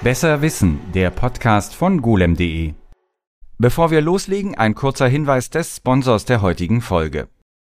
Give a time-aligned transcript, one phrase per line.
[0.00, 2.74] Besser Wissen, der Podcast von golem.de.
[3.58, 7.26] Bevor wir loslegen, ein kurzer Hinweis des Sponsors der heutigen Folge.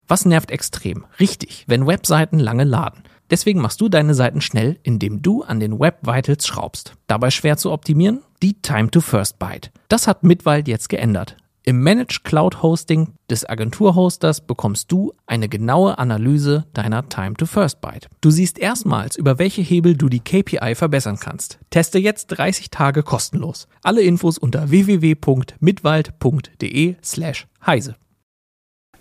[0.09, 1.07] Was nervt extrem?
[1.21, 3.05] Richtig, wenn Webseiten lange laden.
[3.31, 6.95] Deswegen machst du deine Seiten schnell, indem du an den Web Vitals schraubst.
[7.07, 8.23] Dabei schwer zu optimieren?
[8.43, 9.71] Die Time to First Byte.
[9.87, 11.37] Das hat Mitwald jetzt geändert.
[11.69, 17.81] Im Managed Cloud Hosting des Agenturhosters bekommst du eine genaue Analyse deiner Time to First
[17.81, 18.07] Byte.
[18.21, 21.59] Du siehst erstmals, über welche Hebel du die KPI verbessern kannst.
[21.71, 23.67] Teste jetzt 30 Tage kostenlos.
[23.83, 27.97] Alle Infos unter www.mitwald.de slash heise.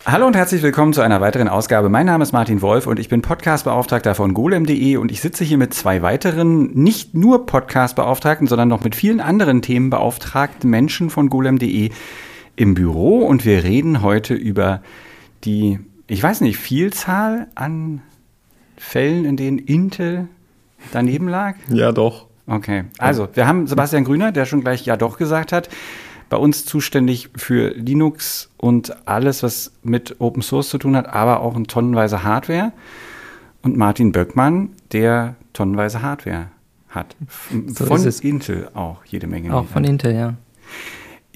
[0.03, 1.89] Hallo und herzlich willkommen zu einer weiteren Ausgabe.
[1.89, 5.59] Mein Name ist Martin Wolf und ich bin Podcastbeauftragter von golem.de und ich sitze hier
[5.59, 11.91] mit zwei weiteren, nicht nur Podcastbeauftragten, sondern noch mit vielen anderen Themenbeauftragten Menschen von golem.de
[12.55, 14.81] im Büro und wir reden heute über
[15.43, 18.01] die, ich weiß nicht, Vielzahl an
[18.77, 20.27] Fällen, in denen Intel
[20.91, 21.55] daneben lag?
[21.69, 22.27] Ja, doch.
[22.47, 25.69] Okay, also wir haben Sebastian Grüner, der schon gleich ja doch gesagt hat,
[26.29, 31.41] bei uns zuständig für Linux und alles, was mit Open Source zu tun hat, aber
[31.41, 32.71] auch in tonnenweise Hardware.
[33.61, 36.49] Und Martin Böckmann, der tonnenweise Hardware
[36.89, 37.15] hat.
[37.67, 38.19] So von ist es.
[38.19, 39.53] Intel auch jede Menge.
[39.53, 40.33] Auch von Intel, ja.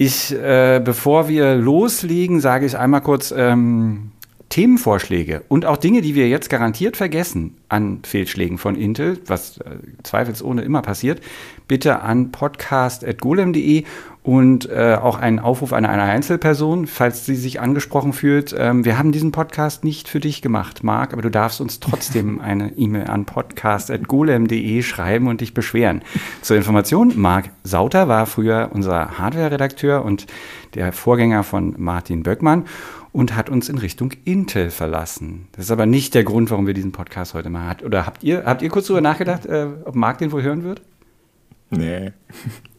[0.02, 4.12] Ich, äh, bevor wir loslegen, sage ich einmal kurz ähm,
[4.50, 9.76] Themenvorschläge und auch Dinge, die wir jetzt garantiert vergessen an Fehlschlägen von Intel, was äh,
[10.02, 11.20] zweifelsohne immer passiert,
[11.68, 13.84] bitte an podcast.golem.de
[14.22, 18.54] und äh, auch einen Aufruf an eine Einzelperson, falls sie sich angesprochen fühlt.
[18.58, 22.40] Ähm, wir haben diesen Podcast nicht für dich gemacht, Marc, aber du darfst uns trotzdem
[22.40, 26.02] eine E-Mail an podcast.golem.de schreiben und dich beschweren.
[26.42, 30.26] Zur Information, Marc Sauter war früher unser Hardware-Redakteur und
[30.74, 32.64] der Vorgänger von Martin Böckmann
[33.12, 35.48] und hat uns in Richtung Intel verlassen.
[35.52, 37.82] Das ist aber nicht der Grund, warum wir diesen Podcast heute mal hat.
[37.82, 40.82] Oder habt ihr, habt ihr kurz darüber nachgedacht, äh, ob Marc den wohl hören wird?
[41.70, 42.10] Nee.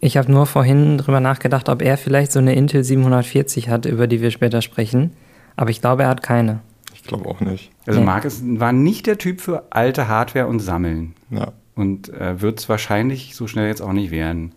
[0.01, 4.07] Ich habe nur vorhin drüber nachgedacht, ob er vielleicht so eine Intel 740 hat, über
[4.07, 5.11] die wir später sprechen.
[5.55, 6.59] Aber ich glaube, er hat keine.
[6.93, 7.71] Ich glaube auch nicht.
[7.85, 8.05] Also Nee.
[8.05, 11.13] Marc ist, war nicht der Typ für alte Hardware und Sammeln.
[11.29, 11.53] Ja.
[11.73, 14.53] Und äh, wird es wahrscheinlich so schnell jetzt auch nicht werden.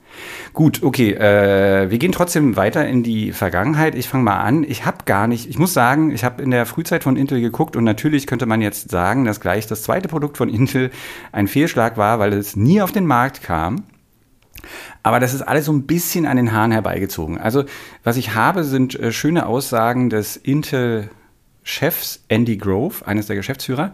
[0.52, 3.94] Gut, okay, äh, wir gehen trotzdem weiter in die Vergangenheit.
[3.94, 4.64] Ich fange mal an.
[4.64, 7.76] Ich habe gar nicht, ich muss sagen, ich habe in der Frühzeit von Intel geguckt
[7.76, 10.90] und natürlich könnte man jetzt sagen, dass gleich das zweite Produkt von Intel
[11.30, 13.84] ein Fehlschlag war, weil es nie auf den Markt kam.
[15.02, 17.38] Aber das ist alles so ein bisschen an den Haaren herbeigezogen.
[17.38, 17.64] Also,
[18.02, 23.92] was ich habe, sind äh, schöne Aussagen des Intel-Chefs Andy Grove, eines der Geschäftsführer,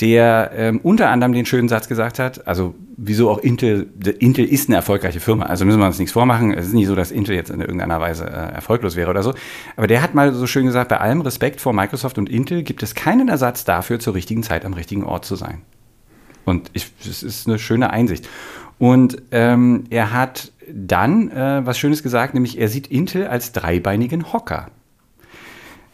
[0.00, 3.88] der ähm, unter anderem den schönen Satz gesagt hat, also wieso auch Intel,
[4.18, 6.94] Intel ist eine erfolgreiche Firma, also müssen wir uns nichts vormachen, es ist nicht so,
[6.94, 9.34] dass Intel jetzt in irgendeiner Weise äh, erfolglos wäre oder so,
[9.76, 12.82] aber der hat mal so schön gesagt, bei allem Respekt vor Microsoft und Intel gibt
[12.82, 15.62] es keinen Ersatz dafür, zur richtigen Zeit am richtigen Ort zu sein.
[16.44, 18.26] Und ich, es ist eine schöne Einsicht.
[18.78, 24.32] Und ähm, er hat dann äh, was Schönes gesagt, nämlich er sieht Intel als dreibeinigen
[24.32, 24.68] Hocker.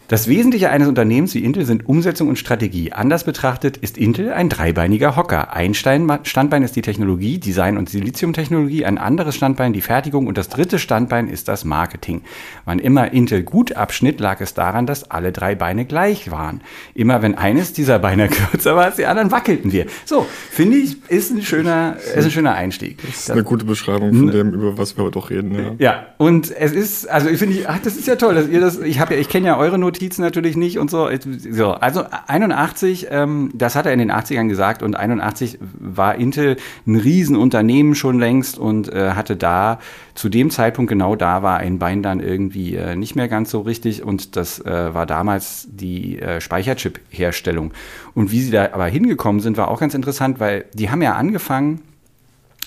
[0.06, 2.92] Das Wesentliche eines Unternehmens wie Intel sind Umsetzung und Strategie.
[2.92, 5.54] Anders betrachtet ist Intel ein dreibeiniger Hocker.
[5.54, 10.50] Ein Standbein ist die Technologie, Design und Siliziumtechnologie, ein anderes Standbein die Fertigung und das
[10.50, 12.20] dritte Standbein ist das Marketing.
[12.66, 16.60] Wann immer Intel gut abschnitt, lag es daran, dass alle drei Beine gleich waren.
[16.94, 19.86] Immer wenn eines dieser Beine kürzer war als die anderen, wackelten wir.
[20.04, 22.98] So, finde ich, ist ein schöner, ist ein schöner Einstieg.
[23.06, 25.54] Das ist eine gute Beschreibung von dem, über was wir heute auch reden.
[25.54, 25.72] Ja.
[25.78, 28.78] Ja, und es ist, also ich finde, ach, das ist ja toll, dass ihr das,
[28.80, 31.08] ich habe ja, ich kenne ja eure Notizen natürlich nicht und so.
[31.50, 36.56] so also 81, ähm, das hat er in den 80ern gesagt und 81 war Intel
[36.86, 39.78] ein Riesenunternehmen schon längst und äh, hatte da
[40.14, 43.60] zu dem Zeitpunkt genau da war ein Bein dann irgendwie äh, nicht mehr ganz so
[43.60, 47.72] richtig und das äh, war damals die äh, Speicherchip-Herstellung.
[48.14, 51.14] Und wie sie da aber hingekommen sind, war auch ganz interessant, weil die haben ja
[51.14, 51.82] angefangen,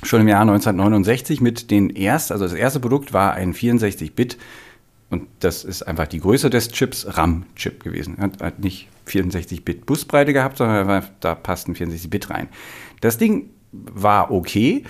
[0.03, 4.37] schon im Jahr 1969 mit den ersten, also das erste Produkt war ein 64-Bit
[5.09, 8.17] und das ist einfach die Größe des Chips, RAM-Chip gewesen.
[8.17, 12.49] Hat, hat nicht 64-Bit Busbreite gehabt, sondern da passt ein 64-Bit rein.
[13.01, 14.83] Das Ding war okay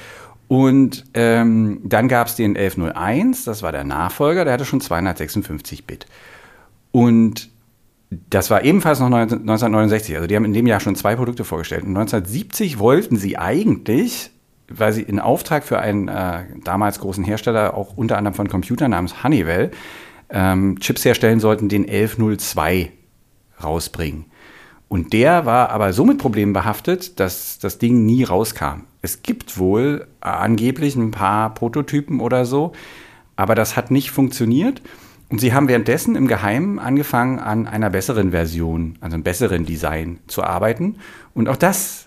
[0.47, 5.86] und ähm, dann gab es den 1101, das war der Nachfolger, der hatte schon 256
[5.86, 6.06] Bit.
[6.91, 7.50] Und
[8.30, 10.15] das war ebenfalls noch 19- 1969.
[10.15, 11.83] Also die haben in dem Jahr schon zwei Produkte vorgestellt.
[11.83, 14.31] Und 1970 wollten sie eigentlich,
[14.69, 18.91] weil sie in Auftrag für einen äh, damals großen Hersteller, auch unter anderem von Computern
[18.91, 19.71] namens Honeywell,
[20.29, 22.91] ähm, Chips herstellen sollten, den 1102
[23.63, 24.25] rausbringen.
[24.89, 28.83] Und der war aber so mit Problemen behaftet, dass das Ding nie rauskam.
[29.01, 32.71] Es gibt wohl angeblich ein paar Prototypen oder so,
[33.35, 34.81] aber das hat nicht funktioniert.
[35.29, 40.19] Und sie haben währenddessen im Geheimen angefangen, an einer besseren Version, also einem besseren Design
[40.27, 40.97] zu arbeiten.
[41.33, 42.06] Und auch das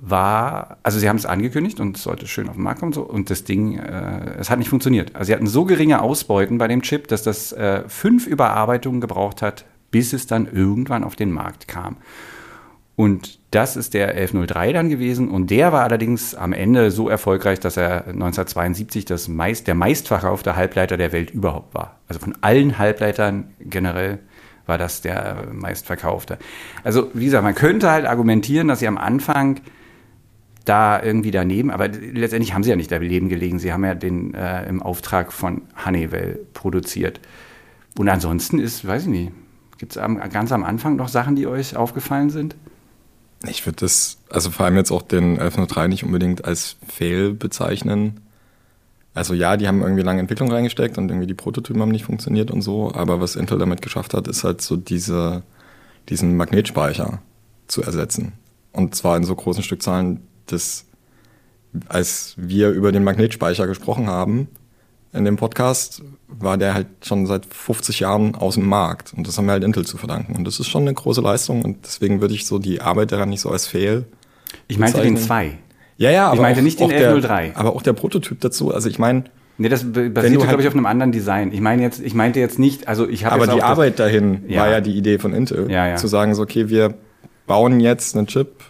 [0.00, 3.02] war, also sie haben es angekündigt und es sollte schön auf den Markt kommen so,
[3.02, 5.14] und das Ding, äh, es hat nicht funktioniert.
[5.14, 9.42] Also sie hatten so geringe Ausbeuten bei dem Chip, dass das äh, fünf Überarbeitungen gebraucht
[9.42, 11.96] hat, bis es dann irgendwann auf den Markt kam.
[12.96, 17.60] Und das ist der 1103 dann gewesen und der war allerdings am Ende so erfolgreich,
[17.60, 21.98] dass er 1972 das meist, der meistverkaufte Halbleiter der Welt überhaupt war.
[22.08, 24.18] Also von allen Halbleitern generell
[24.64, 26.38] war das der meistverkaufte.
[26.84, 29.60] Also wie gesagt, man könnte halt argumentieren, dass sie am Anfang
[30.66, 33.58] da irgendwie daneben, aber letztendlich haben sie ja nicht daneben gelegen.
[33.58, 37.20] Sie haben ja den äh, im Auftrag von Honeywell produziert.
[37.96, 39.32] Und ansonsten ist, weiß ich nicht,
[39.78, 42.56] gibt es ganz am Anfang noch Sachen, die euch aufgefallen sind?
[43.48, 48.20] Ich würde das, also vor allem jetzt auch den 1103 nicht unbedingt als Fail bezeichnen.
[49.14, 52.50] Also ja, die haben irgendwie lange Entwicklung reingesteckt und irgendwie die Prototypen haben nicht funktioniert
[52.50, 55.42] und so, aber was Intel damit geschafft hat, ist halt so diese,
[56.08, 57.20] diesen Magnetspeicher
[57.68, 58.32] zu ersetzen.
[58.72, 60.86] Und zwar in so großen Stückzahlen, dass
[61.88, 64.48] als wir über den Magnetspeicher gesprochen haben,
[65.12, 69.14] in dem Podcast, war der halt schon seit 50 Jahren aus dem Markt.
[69.16, 70.36] Und das haben wir halt Intel zu verdanken.
[70.36, 71.62] Und das ist schon eine große Leistung.
[71.62, 74.04] Und deswegen würde ich so die Arbeit daran nicht so als Fail.
[74.68, 75.58] Ich meinte den 2.
[75.96, 76.34] Ja, ja, aber.
[76.34, 77.52] Ich meinte nicht den 1103.
[77.54, 78.72] aber auch der Prototyp dazu.
[78.74, 79.24] Also ich meine.
[79.58, 81.50] Nee, das basiert, halt glaube ich, auf einem anderen Design.
[81.50, 84.60] Ich meine jetzt, ich meinte jetzt nicht, also ich habe Aber die Arbeit dahin ja.
[84.60, 85.70] war ja die Idee von Intel.
[85.70, 85.96] Ja, ja.
[85.96, 86.92] Zu sagen, so, okay, wir
[87.46, 88.62] bauen jetzt einen Chip,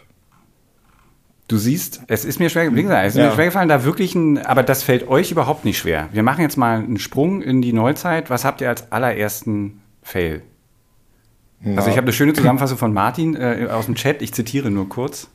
[1.48, 3.28] Du siehst, es ist mir schwer, wie gesagt, es ist ja.
[3.28, 6.08] mir schwer gefallen, da wirklich ein, aber das fällt euch überhaupt nicht schwer.
[6.12, 8.30] Wir machen jetzt mal einen Sprung in die Neuzeit.
[8.30, 10.42] Was habt ihr als allerersten Fail?
[11.64, 11.76] Ja.
[11.76, 14.22] Also ich habe eine schöne Zusammenfassung von Martin äh, aus dem Chat.
[14.22, 15.28] Ich zitiere nur kurz.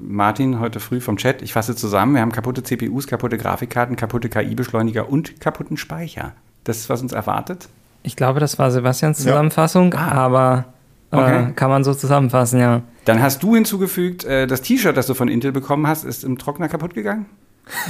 [0.00, 1.42] Martin heute früh vom Chat.
[1.42, 2.14] Ich fasse zusammen.
[2.14, 6.32] Wir haben kaputte CPUs, kaputte Grafikkarten, kaputte KI-Beschleuniger und kaputten Speicher.
[6.64, 7.68] Das ist, was uns erwartet.
[8.04, 9.98] Ich glaube, das war Sebastians Zusammenfassung, ja.
[9.98, 10.12] ah.
[10.12, 10.71] aber
[11.12, 11.50] Okay.
[11.50, 12.82] Äh, kann man so zusammenfassen, ja.
[13.04, 16.38] Dann hast du hinzugefügt, äh, das T-Shirt, das du von Intel bekommen hast, ist im
[16.38, 17.26] Trockner kaputt gegangen?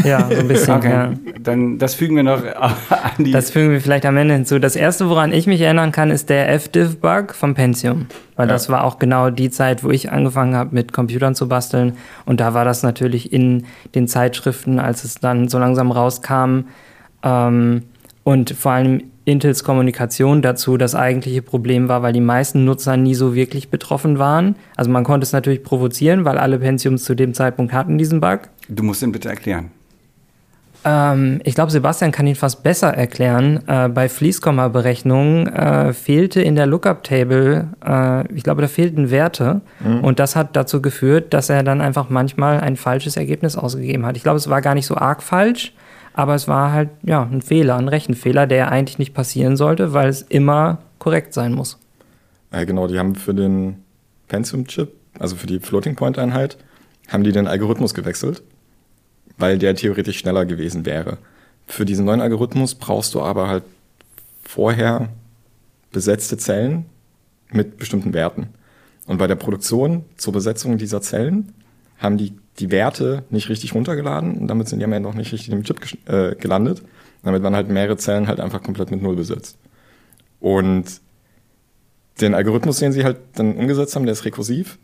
[0.05, 0.75] Ja, so ein bisschen.
[0.75, 0.91] Okay.
[0.91, 1.13] Ja.
[1.41, 2.81] Dann das fügen wir noch an
[3.19, 3.31] die.
[3.31, 4.59] Das fügen wir vielleicht am Ende hinzu.
[4.59, 8.07] Das erste, woran ich mich erinnern kann, ist der FDiv-Bug vom Pentium.
[8.37, 8.53] Weil ja.
[8.53, 11.97] das war auch genau die Zeit, wo ich angefangen habe, mit Computern zu basteln.
[12.27, 13.65] Und da war das natürlich in
[13.95, 16.65] den Zeitschriften, als es dann so langsam rauskam.
[17.23, 17.83] Ähm,
[18.25, 23.15] und vor allem Intels Kommunikation dazu das eigentliche Problem war, weil die meisten Nutzer nie
[23.15, 24.57] so wirklich betroffen waren.
[24.77, 28.41] Also man konnte es natürlich provozieren, weil alle Pentiums zu dem Zeitpunkt hatten diesen Bug.
[28.69, 29.71] Du musst ihn bitte erklären.
[30.85, 33.61] Ähm, ich glaube, Sebastian kann ihn fast besser erklären.
[33.67, 39.61] Äh, bei Fließkomma-Berechnungen äh, fehlte in der Lookup-Table, äh, ich glaube, da fehlten Werte.
[39.81, 40.01] Mhm.
[40.03, 44.17] Und das hat dazu geführt, dass er dann einfach manchmal ein falsches Ergebnis ausgegeben hat.
[44.17, 45.73] Ich glaube, es war gar nicht so arg falsch,
[46.15, 50.09] aber es war halt ja ein Fehler, ein Rechenfehler, der eigentlich nicht passieren sollte, weil
[50.09, 51.79] es immer korrekt sein muss.
[52.53, 53.83] Ja, genau, die haben für den
[54.29, 56.59] Pentium-Chip, also für die Floating-Point-Einheit,
[57.09, 58.43] haben die den Algorithmus gewechselt,
[59.39, 61.19] weil der theoretisch schneller gewesen wäre.
[61.67, 63.65] Für diesen neuen Algorithmus brauchst du aber halt
[64.43, 65.09] vorher
[65.93, 66.87] besetzte Zellen
[67.51, 68.49] mit bestimmten Werten.
[69.07, 71.53] Und bei der Produktion zur Besetzung dieser Zellen
[71.99, 75.33] haben die die Werte nicht richtig runtergeladen und damit sind die am Ende auch nicht
[75.33, 76.83] richtig im Chip äh, gelandet.
[77.23, 79.57] Damit waren halt mehrere Zellen halt einfach komplett mit Null besetzt.
[80.41, 81.01] Und
[82.21, 84.79] den Algorithmus, den sie halt dann umgesetzt haben, der ist rekursiv.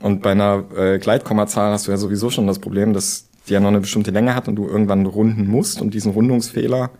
[0.00, 3.60] Und bei einer äh, Gleitkommazahl hast du ja sowieso schon das Problem, dass die ja
[3.60, 6.90] noch eine bestimmte Länge hat und du irgendwann runden musst und diesen Rundungsfehler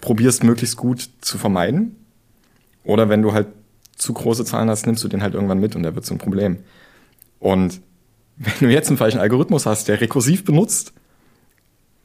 [0.00, 1.96] probierst möglichst gut zu vermeiden.
[2.84, 3.48] Oder wenn du halt
[3.96, 6.58] zu große Zahlen hast, nimmst du den halt irgendwann mit und der wird zum Problem.
[7.38, 7.80] Und
[8.36, 10.92] wenn du jetzt einen falschen Algorithmus hast, der rekursiv benutzt,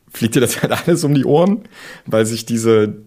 [0.09, 1.61] fliegt dir das halt alles um die Ohren,
[2.05, 2.97] weil sich diese,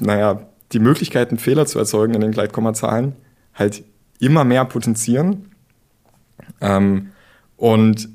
[0.00, 3.14] naja, die Möglichkeiten, Fehler zu erzeugen in den Gleitkommazahlen
[3.54, 3.82] halt
[4.20, 5.50] immer mehr potenzieren.
[6.60, 7.10] Ähm,
[7.56, 8.08] und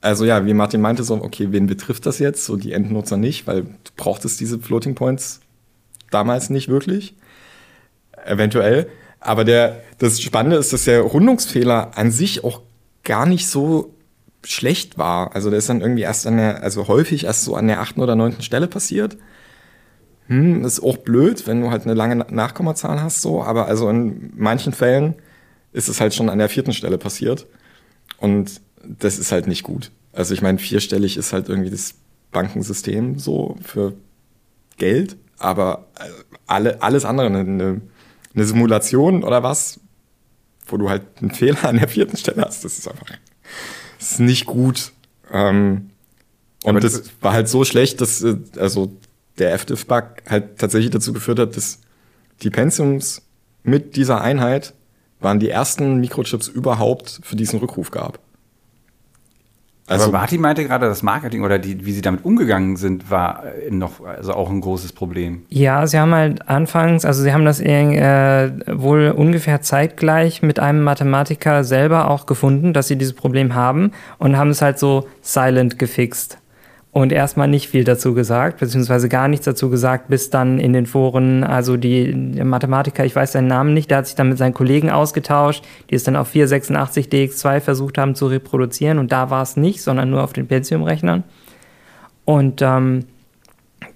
[0.00, 2.44] also ja, wie Martin meinte, so, okay, wen betrifft das jetzt?
[2.44, 5.40] So die Endnutzer nicht, weil du brauchtest diese Floating Points
[6.10, 7.14] damals nicht wirklich.
[8.24, 8.88] Eventuell.
[9.20, 12.62] Aber der, das Spannende ist, dass der Rundungsfehler an sich auch
[13.08, 13.94] gar nicht so
[14.44, 15.34] schlecht war.
[15.34, 18.00] Also der ist dann irgendwie erst an der, also häufig erst so an der achten
[18.00, 19.16] oder neunten Stelle passiert.
[20.26, 24.30] Hm, ist auch blöd, wenn du halt eine lange Nachkommazahl hast, so, aber also in
[24.36, 25.14] manchen Fällen
[25.72, 27.46] ist es halt schon an der vierten Stelle passiert.
[28.18, 29.90] Und das ist halt nicht gut.
[30.12, 31.94] Also ich meine, vierstellig ist halt irgendwie das
[32.30, 33.94] Bankensystem so für
[34.76, 36.10] Geld, aber äh,
[36.46, 37.80] alle, alles andere, eine,
[38.34, 39.80] eine Simulation oder was,
[40.68, 42.64] wo du halt einen Fehler an der vierten Stelle hast.
[42.64, 43.06] Das ist einfach
[43.98, 44.92] das ist nicht gut.
[45.32, 45.90] Ähm,
[46.64, 48.92] und Aber das war halt so schlecht, dass äh, also
[49.38, 51.80] der FDIF-Bug halt tatsächlich dazu geführt hat, dass
[52.42, 53.22] die Pentiums
[53.62, 54.74] mit dieser Einheit
[55.20, 58.20] waren die ersten Mikrochips überhaupt für diesen Rückruf gab.
[59.88, 63.44] Also Aber Martin meinte gerade, das Marketing oder die, wie sie damit umgegangen sind, war
[63.44, 65.42] äh, noch also auch ein großes Problem.
[65.48, 70.82] Ja, sie haben halt anfangs, also sie haben das äh, wohl ungefähr zeitgleich mit einem
[70.82, 75.78] Mathematiker selber auch gefunden, dass sie dieses Problem haben und haben es halt so silent
[75.78, 76.37] gefixt.
[76.90, 80.86] Und erstmal nicht viel dazu gesagt, beziehungsweise gar nichts dazu gesagt, bis dann in den
[80.86, 84.54] Foren, also die Mathematiker, ich weiß seinen Namen nicht, der hat sich dann mit seinen
[84.54, 89.42] Kollegen ausgetauscht, die es dann auf 486 DX2 versucht haben zu reproduzieren und da war
[89.42, 91.24] es nicht, sondern nur auf den Pentium-Rechnern.
[92.24, 93.04] Und ähm,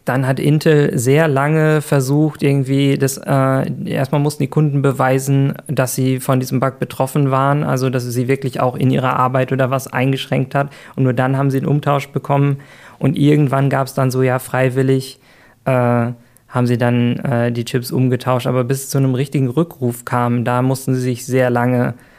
[0.04, 5.94] dann hat Intel sehr lange versucht, irgendwie das, äh, erstmal mussten die Kunden beweisen, dass
[5.94, 9.70] sie von diesem Bug betroffen waren, also dass sie wirklich auch in ihrer Arbeit oder
[9.70, 10.70] was eingeschränkt hat.
[10.96, 12.58] Und nur dann haben sie einen Umtausch bekommen.
[12.98, 15.20] Und irgendwann gab es dann so, ja, freiwillig
[15.64, 15.70] äh,
[16.48, 18.46] haben sie dann äh, die Chips umgetauscht.
[18.46, 22.11] Aber bis es zu einem richtigen Rückruf kam, da mussten sie sich sehr lange äh,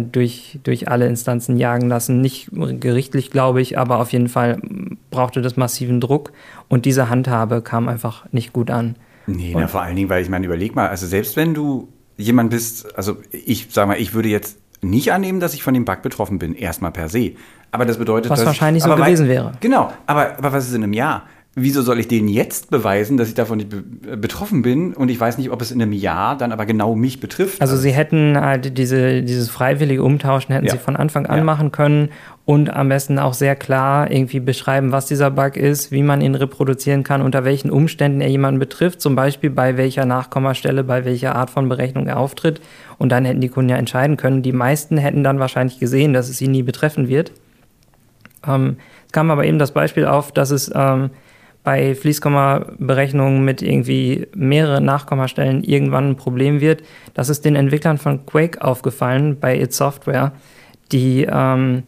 [0.00, 2.20] durch, durch alle Instanzen jagen lassen.
[2.20, 4.60] Nicht gerichtlich, glaube ich, aber auf jeden Fall
[5.10, 6.32] brauchte das massiven Druck.
[6.68, 8.96] Und diese Handhabe kam einfach nicht gut an.
[9.26, 12.50] Nee, na, vor allen Dingen, weil ich meine, überleg mal, also selbst wenn du jemand
[12.50, 16.02] bist, also ich sag mal, ich würde jetzt nicht annehmen, dass ich von dem Bug
[16.02, 17.32] betroffen bin, erstmal per se.
[17.70, 19.52] Aber das bedeutet, Was dass wahrscheinlich ich, so gewesen weil, wäre.
[19.60, 21.24] Genau, aber, aber was ist in einem Jahr?
[21.54, 25.18] Wieso soll ich denen jetzt beweisen, dass ich davon nicht be betroffen bin und ich
[25.18, 27.60] weiß nicht, ob es in einem Jahr dann aber genau mich betrifft?
[27.60, 30.72] Also sie hätten halt diese, dieses freiwillige Umtauschen hätten Ja.
[30.72, 31.44] sie von Anfang an Ja.
[31.44, 32.10] machen können
[32.44, 36.36] und am besten auch sehr klar irgendwie beschreiben, was dieser Bug ist, wie man ihn
[36.36, 41.34] reproduzieren kann, unter welchen Umständen er jemanden betrifft, zum Beispiel bei welcher Nachkommastelle, bei welcher
[41.34, 42.60] Art von Berechnung er auftritt.
[42.98, 44.42] Und dann hätten die Kunden ja entscheiden können.
[44.42, 47.32] Die meisten hätten dann wahrscheinlich gesehen, dass es sie nie betreffen wird.
[48.46, 48.76] Ähm,
[49.06, 51.10] es kam aber eben das Beispiel auf, dass es ähm,
[51.68, 56.82] bei Fließkomma-Berechnungen mit irgendwie mehreren Nachkommastellen irgendwann ein Problem wird.
[57.12, 60.32] Das ist den Entwicklern von Quake aufgefallen bei It Software,
[60.92, 61.82] die ähm,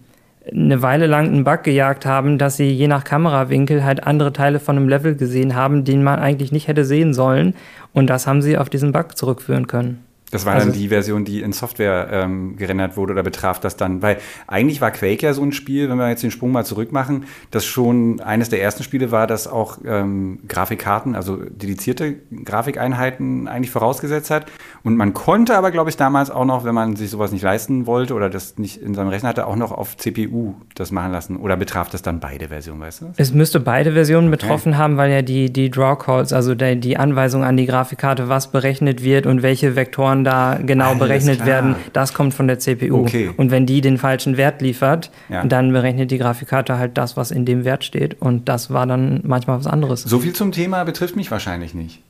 [0.52, 4.60] eine Weile lang einen Bug gejagt haben, dass sie je nach Kamerawinkel halt andere Teile
[4.60, 7.54] von einem Level gesehen haben, den man eigentlich nicht hätte sehen sollen.
[7.94, 10.04] Und das haben sie auf diesen Bug zurückführen können.
[10.30, 13.76] Das war Also- dann die Version, die in Software ähm, gerendert wurde oder betraf das
[13.76, 16.64] dann, weil eigentlich war Quake ja so ein Spiel, wenn wir jetzt den Sprung mal
[16.64, 22.16] zurück machen, das schon eines der ersten Spiele war, das auch ähm, Grafikkarten, also dedizierte
[22.44, 24.46] Grafikeinheiten eigentlich vorausgesetzt hat.
[24.82, 27.86] Und man konnte aber, glaube ich, damals auch noch, wenn man sich sowas nicht leisten
[27.86, 31.36] wollte oder das nicht in seinem Rechner hatte, auch noch auf CPU das machen lassen.
[31.36, 33.06] Oder betraf das dann beide Versionen, weißt du?
[33.18, 36.96] Es müsste beide Versionen betroffen haben, weil ja die, die Draw Calls, also der, die
[36.96, 41.46] Anweisung an die Grafikkarte, was berechnet wird und welche Vektoren da genau Alles berechnet klar.
[41.46, 43.02] werden, das kommt von der CPU.
[43.02, 43.30] Okay.
[43.36, 45.44] Und wenn die den falschen Wert liefert, Ja.
[45.44, 48.20] dann berechnet die Grafikkarte halt das, was in dem Wert steht.
[48.22, 50.02] Und das war dann manchmal was anderes.
[50.04, 52.02] So viel zum Thema betrifft mich wahrscheinlich nicht.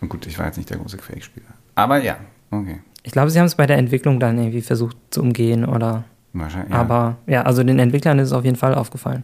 [0.00, 1.46] Und gut, ich war jetzt nicht der große Quake-Spieler.
[1.78, 2.16] Aber ja,
[2.50, 2.80] okay.
[3.04, 6.02] Ich glaube, sie haben es bei der Entwicklung dann irgendwie versucht zu umgehen oder.
[6.32, 6.72] Wahrscheinlich.
[6.72, 6.80] Ja.
[6.80, 9.22] Aber ja, also den Entwicklern ist es auf jeden Fall aufgefallen.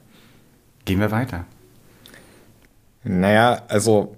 [0.85, 1.47] Gehen wir weiter.
[3.03, 4.17] Naja, also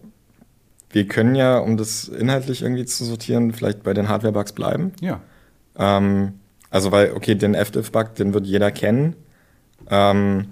[0.91, 4.93] wir können ja, um das inhaltlich irgendwie zu sortieren, vielleicht bei den Hardware-Bugs bleiben.
[5.01, 5.21] Ja.
[5.79, 6.35] Ähm,
[6.69, 9.17] also weil, okay, den FDIF-Bug, den wird jeder kennen.
[9.89, 10.49] Ähm,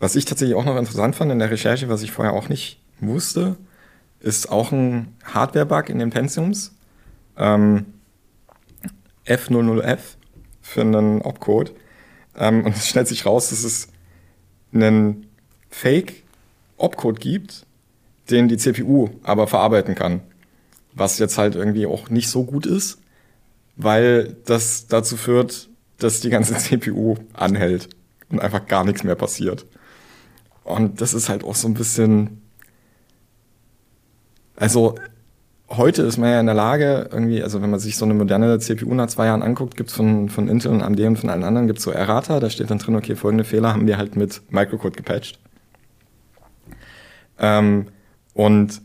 [0.00, 2.80] was ich tatsächlich auch noch interessant fand in der Recherche, was ich vorher auch nicht
[3.00, 3.56] wusste,
[4.20, 6.74] ist auch ein Hardware-Bug in den Pentiums.
[7.36, 7.86] Ähm,
[9.26, 10.00] F00F
[10.60, 11.74] für einen Opcode.
[12.36, 13.88] Ähm, und es stellt sich raus, dass es
[14.72, 15.26] einen
[15.70, 17.66] Fake-Opcode gibt,
[18.30, 20.20] den die CPU aber verarbeiten kann.
[20.92, 22.98] Was jetzt halt irgendwie auch nicht so gut ist,
[23.76, 27.88] weil das dazu führt, dass die ganze CPU anhält
[28.30, 29.66] und einfach gar nichts mehr passiert.
[30.64, 32.40] Und das ist halt auch so ein bisschen.
[34.56, 34.94] Also,
[35.76, 38.58] heute ist man ja in der Lage, irgendwie, also wenn man sich so eine moderne
[38.58, 41.66] CPU nach zwei Jahren anguckt, gibt's von, von Intel und AMD und von allen anderen,
[41.66, 44.96] gibt's so Errata, da steht dann drin, okay, folgende Fehler haben wir halt mit Microcode
[44.96, 45.38] gepatcht.
[47.38, 47.86] Ähm,
[48.32, 48.80] und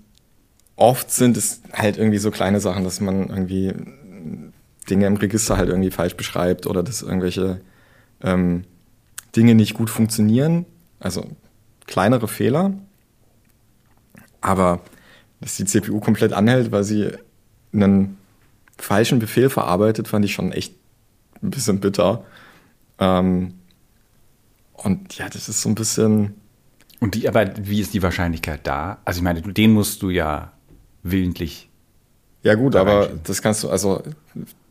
[0.75, 3.73] oft sind es halt irgendwie so kleine Sachen, dass man irgendwie
[4.89, 7.61] Dinge im Register halt irgendwie falsch beschreibt oder dass irgendwelche
[8.21, 8.63] ähm,
[9.35, 10.65] Dinge nicht gut funktionieren.
[10.99, 11.25] Also
[11.85, 12.73] kleinere Fehler.
[14.41, 14.81] Aber
[15.41, 17.11] dass die CPU komplett anhält, weil sie
[17.73, 18.17] einen
[18.77, 20.73] falschen Befehl verarbeitet, fand ich schon echt
[21.41, 22.23] ein bisschen bitter.
[22.99, 23.53] Ähm,
[24.73, 26.35] und ja, das ist so ein bisschen.
[26.99, 28.99] Und die, aber wie ist die Wahrscheinlichkeit da?
[29.05, 30.51] Also ich meine, den musst du ja
[31.03, 31.69] willentlich.
[32.43, 34.01] Ja gut, aber das kannst du, also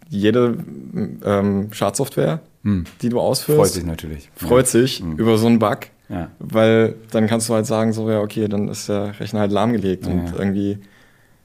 [0.09, 0.57] jede
[1.23, 2.41] ähm, Schadsoftware,
[3.03, 4.31] die du ausführst, Freut sich natürlich.
[4.35, 6.31] freut sich über so einen Bug, Ja.
[6.39, 10.07] weil dann kannst du halt sagen, so ja, okay, dann ist der Rechner halt lahmgelegt
[10.07, 10.33] Ja, und ja.
[10.39, 10.79] irgendwie,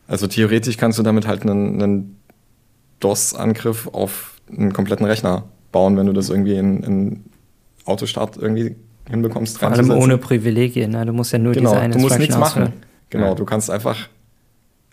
[0.08, 2.20] also theoretisch kannst du damit halt einen, einen
[3.02, 7.24] DOS-Angriff auf einen kompletten Rechner bauen, wenn du das irgendwie in, in
[7.86, 8.76] Autostart irgendwie
[9.10, 10.92] hinbekommst, Vor allem ohne Privilegien.
[10.92, 11.06] Ne?
[11.06, 12.74] Du musst ja nur genau, diese eine du musst nichts Instruction machen.
[12.74, 12.84] ausführen.
[13.10, 13.36] Genau, Ja.
[13.36, 14.08] du kannst einfach,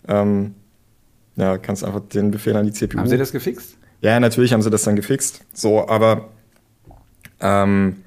[0.09, 0.53] ähm,
[1.37, 2.97] ja, kannst einfach den Befehl an die CPU.
[2.99, 3.77] Haben Sie das gefixt?
[4.01, 5.45] Ja, natürlich haben sie das dann gefixt.
[5.53, 6.29] So, aber
[7.39, 7.97] ähm,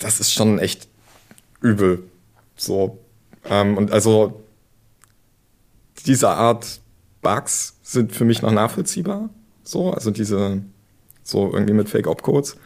[0.00, 0.88] das ist schon echt
[1.60, 2.02] übel.
[2.56, 2.98] So.
[3.48, 4.42] Ähm, und also
[6.06, 6.80] diese Art
[7.22, 9.30] Bugs sind für mich noch nachvollziehbar.
[9.62, 10.62] So, also diese,
[11.22, 12.56] so irgendwie mit Fake-Op-Codes.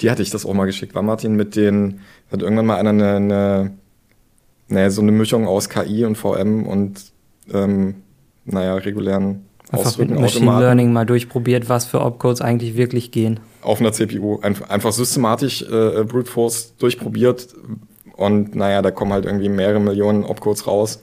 [0.00, 0.94] Die hatte ich das auch mal geschickt.
[0.94, 2.00] War Martin mit den,
[2.30, 3.76] hat irgendwann mal einer eine, eine,
[4.68, 7.12] naja, so eine Mischung aus KI und VM und
[7.52, 7.96] ähm,
[8.44, 13.40] naja, regulären Einfach mit Ausdrücken, Machine Learning mal durchprobiert, was für Opcodes eigentlich wirklich gehen.
[13.66, 17.48] Auf einer CPU Einf einfach systematisch äh, Brute Force durchprobiert
[18.16, 21.02] und naja, da kommen halt irgendwie mehrere Millionen Opcodes raus,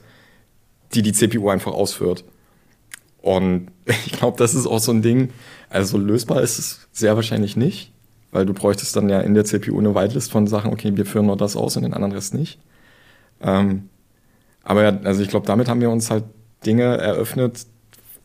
[0.94, 2.24] die die CPU einfach ausführt.
[3.22, 5.30] Und ich glaube, das ist auch so ein Ding,
[5.70, 7.92] also lösbar ist es sehr wahrscheinlich nicht,
[8.32, 11.26] weil du bräuchtest dann ja in der CPU eine Whitelist von Sachen, okay, wir führen
[11.26, 12.60] nur das aus und den anderen Rest nicht.
[13.42, 13.90] Ähm,
[14.64, 16.24] aber ja, also ich glaube, damit haben wir uns halt
[16.66, 17.66] Dinge eröffnet,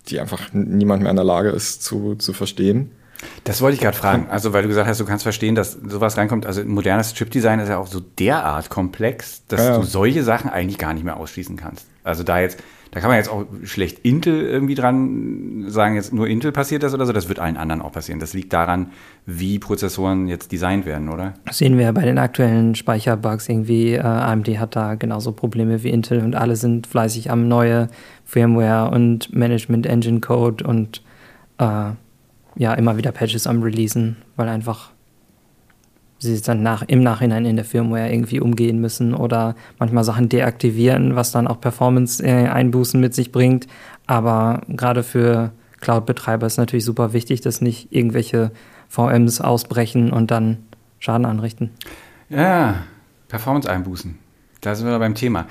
[0.08, 2.92] die einfach niemand mehr in der Lage ist zu, zu verstehen.
[3.44, 4.26] Das wollte ich gerade fragen.
[4.30, 6.46] Also, weil du gesagt hast, du kannst verstehen, dass sowas reinkommt.
[6.46, 9.76] Also, modernes Chipdesign ist ja auch so derart komplex, dass Ja, ja.
[9.78, 11.86] du solche Sachen eigentlich gar nicht mehr ausschließen kannst.
[12.04, 16.28] Also, da jetzt, da kann man jetzt auch schlecht Intel irgendwie dran sagen, jetzt nur
[16.28, 17.12] Intel passiert das oder so.
[17.12, 18.20] Das wird allen anderen auch passieren.
[18.20, 18.92] Das liegt daran,
[19.26, 21.34] wie Prozessoren jetzt designt werden, oder?
[21.44, 23.94] Das sehen wir ja bei den aktuellen Speicherbugs irgendwie.
[23.94, 27.88] Äh, AMD hat da genauso Probleme wie Intel und alle sind fleißig am neue
[28.24, 31.02] Firmware und Management Engine Code und
[31.58, 31.90] äh,
[32.58, 34.90] ja, immer wieder Patches am Releasen, weil einfach
[36.18, 40.28] sie es dann nach, im Nachhinein in der Firmware irgendwie umgehen müssen oder manchmal Sachen
[40.28, 43.68] deaktivieren, was dann auch Performance-Einbußen mit sich bringt.
[44.08, 48.50] Aber gerade für Cloud-Betreiber ist natürlich super wichtig, dass nicht irgendwelche
[48.88, 50.58] VMs ausbrechen und dann
[50.98, 51.70] Schaden anrichten.
[52.28, 52.82] Ja,
[53.28, 54.18] Performance-Einbußen.
[54.60, 55.46] Da sind wir beim Thema.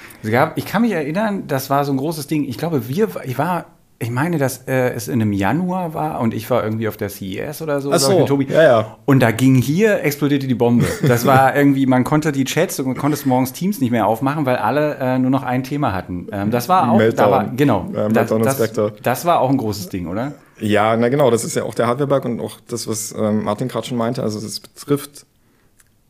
[0.56, 2.44] Ich kann mich erinnern, das war so ein großes Ding.
[2.44, 3.68] Ich glaube, wir, ich war,
[4.00, 7.10] ich meine, dass äh, es in einem Januar war und ich war irgendwie auf der
[7.10, 7.92] CES oder so.
[7.92, 8.46] Ach so, Tobi.
[8.50, 8.98] ja, ja.
[9.06, 10.86] Und da ging hier, explodierte die Bombe.
[11.08, 14.58] Das war irgendwie, man konnte die Chats, man konnte morgens Teams nicht mehr aufmachen, weil
[14.58, 16.28] alle äh, nur noch ein Thema hatten.
[16.32, 17.32] Ähm, das war auch, Meltdown.
[17.32, 17.90] da war, genau.
[17.92, 18.94] Das, Meltdown und das, Spectre.
[19.02, 20.34] das war auch ein großes Ding, oder?
[20.60, 23.68] Ja, na genau, das ist ja auch der Hardware-Bug und auch das, was ähm, Martin
[23.68, 24.22] gerade schon meinte.
[24.22, 25.26] Also es betrifft,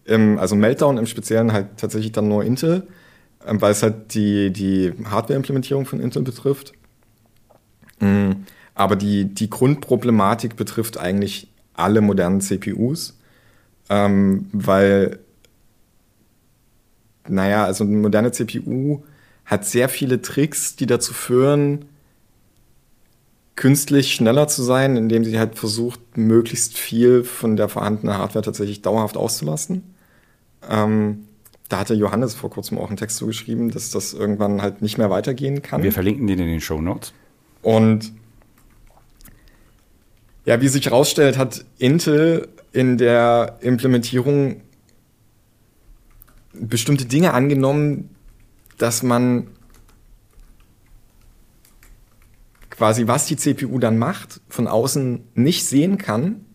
[0.04, 2.88] im, also Meltdown im Speziellen halt tatsächlich dann nur Intel,
[3.47, 6.73] ähm, weil es halt die, die Hardware-Implementierung von Intel betrifft.
[7.99, 8.31] Mm,
[8.75, 13.17] aber die, die Grundproblematik betrifft eigentlich alle modernen CPUs,
[13.89, 15.19] ähm, weil,
[17.27, 19.03] naja, also eine moderne CPU
[19.45, 21.86] hat sehr viele Tricks, die dazu führen,
[23.55, 28.81] künstlich schneller zu sein, indem sie halt versucht, möglichst viel von der vorhandenen Hardware tatsächlich
[28.81, 29.95] dauerhaft auszulasten.
[30.69, 31.25] Ähm,
[31.69, 35.10] da hatte Johannes vor kurzem auch einen Text zugeschrieben, dass das irgendwann halt nicht mehr
[35.10, 35.83] weitergehen kann.
[35.83, 37.13] Wir verlinken den in den Show Notes.
[37.67, 38.13] Und
[40.45, 44.62] ja, wie sich herausstellt, hat Intel in der Implementierung
[46.53, 48.15] bestimmte Dinge angenommen,
[48.77, 49.47] dass man
[52.69, 56.45] quasi, was die CPU dann macht, von außen nicht sehen kann.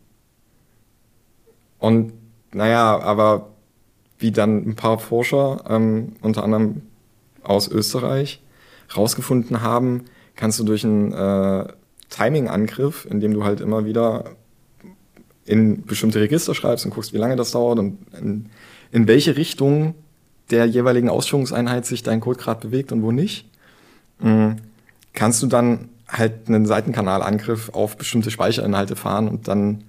[1.79, 2.15] Und
[2.55, 3.51] naja, aber
[4.19, 6.81] wie dann ein paar Forscher, ähm, unter anderem
[7.43, 8.43] aus Österreich,
[8.97, 11.67] rausgefunden haben, kannst du durch einen äh,
[12.11, 14.25] Timing-Angriff, indem du halt immer wieder
[15.45, 18.47] in bestimmte Register schreibst und guckst, wie lange das dauert und in,
[18.93, 19.95] in welche Richtung
[20.51, 23.49] der jeweiligen Ausführungseinheit sich dein Code gerade bewegt und wo nicht,
[24.21, 24.57] mh,
[25.13, 29.85] kannst du dann halt einen Seitenkanalangriff auf bestimmte Speicherinhalte fahren und dann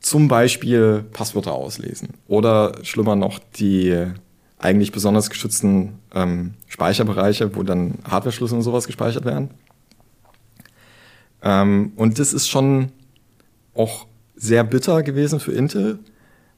[0.00, 2.10] zum Beispiel Passwörter auslesen.
[2.28, 4.06] Oder schlimmer noch, die
[4.58, 9.50] eigentlich besonders geschützten ähm, Speicherbereiche, wo dann Hardware-Schlüssel und sowas gespeichert werden.
[11.42, 12.90] Ähm, und das ist schon
[13.74, 15.98] auch sehr bitter gewesen für Intel,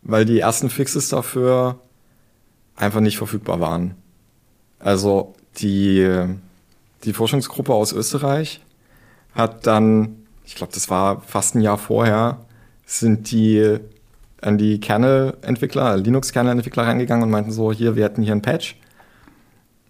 [0.03, 1.81] weil die ersten Fixes dafür
[2.77, 3.95] einfach nicht verfügbar waren.
[4.79, 6.27] Also die,
[7.05, 8.61] die Forschungsgruppe aus Österreich
[9.35, 12.47] hat dann, ich glaube, das war fast ein Jahr vorher,
[12.85, 13.79] sind die
[14.41, 18.77] an die Kernel-Entwickler, Linux-Kernel-Entwickler reingegangen und meinten so, hier, wir hätten hier einen Patch.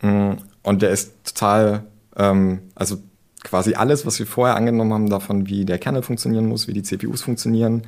[0.02, 0.32] Mm,
[0.62, 1.84] Und der ist total,
[2.16, 2.98] ähm, also
[3.42, 6.82] quasi alles, was wir vorher angenommen haben davon, wie der Kernel funktionieren muss, wie die
[6.82, 7.82] CPUs funktionieren,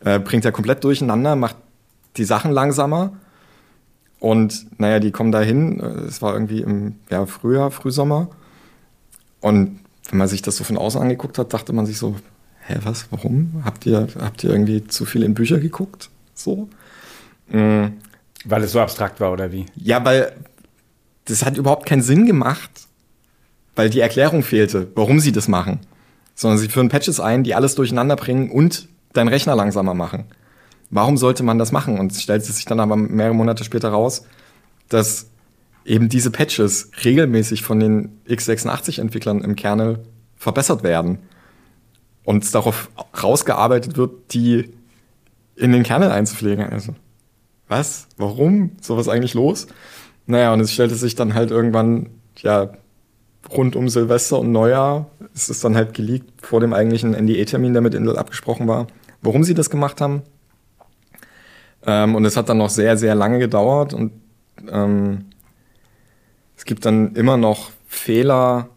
[0.00, 1.56] äh, bringt er komplett durcheinander, macht
[2.16, 3.12] die Sachen langsamer.
[4.18, 8.28] Und naja, die kommen dahin, äh, es war irgendwie im ja, Frühjahr, Frühsommer.
[9.40, 12.16] Und wenn man sich das so von außen angeguckt hat, dachte man sich so,
[12.66, 13.62] hä, was, warum?
[13.64, 16.10] Habt ihr, habt ihr irgendwie zu viel in Bücher geguckt?
[16.34, 16.68] So?
[17.48, 17.86] Mm,
[18.44, 19.66] Weil es so abstrakt war, oder wie?
[19.76, 20.32] Ja, weil
[21.24, 22.70] das hat überhaupt keinen Sinn gemacht,
[23.74, 25.80] weil die Erklärung fehlte, warum sie das machen.
[26.34, 30.24] Sondern sie führen Patches ein, die alles durcheinander bringen und deinen Rechner langsamer machen.
[30.90, 31.98] Warum sollte man das machen?
[31.98, 34.24] Und es stellt sich dann aber mehrere Monate später raus,
[34.88, 35.30] dass
[35.84, 40.00] eben diese Patches regelmäßig von den x86-Entwicklern im Kernel
[40.36, 41.18] verbessert werden
[42.26, 42.90] und es darauf
[43.22, 44.68] rausgearbeitet wird, die
[45.54, 46.68] in den Kernel einzupflegen.
[46.68, 46.94] Also,
[47.68, 48.08] was?
[48.18, 48.72] Warum?
[48.82, 49.68] So was eigentlich los?
[50.26, 52.72] Naja, und es stellte sich dann halt irgendwann, ja,
[53.50, 57.80] rund um Silvester und Neujahr ist es dann halt geleakt vor dem eigentlichen NDA-Termin, der
[57.80, 58.88] mit Intel abgesprochen war,
[59.22, 60.22] warum sie das gemacht haben.
[61.86, 64.10] Ähm, und es hat dann noch sehr, sehr lange gedauert und
[64.68, 65.26] ähm,
[66.56, 68.68] es gibt dann immer noch Fehler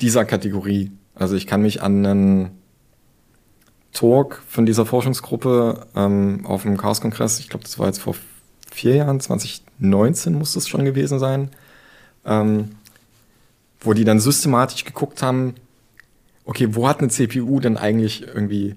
[0.00, 0.90] dieser Kategorie.
[1.20, 2.50] Also ich kann mich an einen
[3.92, 8.14] Talk von dieser Forschungsgruppe ähm, auf dem Chaos-Kongress, ich glaube, das war jetzt vor
[8.70, 11.50] vier Jahren, 2019 muss das schon gewesen sein,
[12.24, 12.70] ähm,
[13.80, 15.56] wo die dann systematisch geguckt haben,
[16.46, 18.76] okay, wo hat eine CPU denn eigentlich irgendwie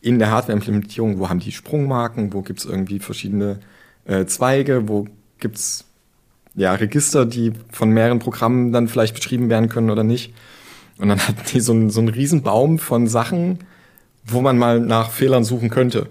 [0.00, 3.60] in der Hardware-Implementierung, wo haben die Sprungmarken, wo gibt es irgendwie verschiedene
[4.06, 5.06] äh, Zweige, wo
[5.38, 5.84] gibt es
[6.54, 10.32] ja, Register, die von mehreren Programmen dann vielleicht beschrieben werden können oder nicht.
[10.98, 13.60] Und dann hatten die so einen, so einen Riesenbaum von Sachen,
[14.24, 16.08] wo man mal nach Fehlern suchen könnte.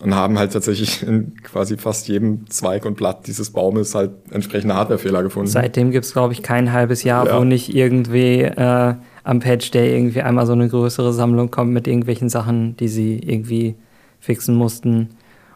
[0.00, 4.74] Und haben halt tatsächlich in quasi fast jedem Zweig und Blatt dieses Baumes halt entsprechende
[4.74, 5.48] Hardwarefehler gefunden.
[5.48, 7.38] Seitdem gibt es, glaube ich, kein halbes Jahr, ja.
[7.38, 11.86] wo nicht irgendwie äh, am Patch Day irgendwie einmal so eine größere Sammlung kommt mit
[11.86, 13.76] irgendwelchen Sachen, die sie irgendwie
[14.18, 15.10] fixen mussten.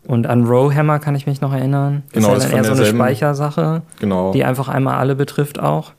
[0.07, 2.05] Und an Rowhammer kann ich mich noch erinnern.
[2.13, 4.33] Genau, das ist ja dann eher so eine Speichersache, genau.
[4.33, 5.93] die einfach einmal alle betrifft auch.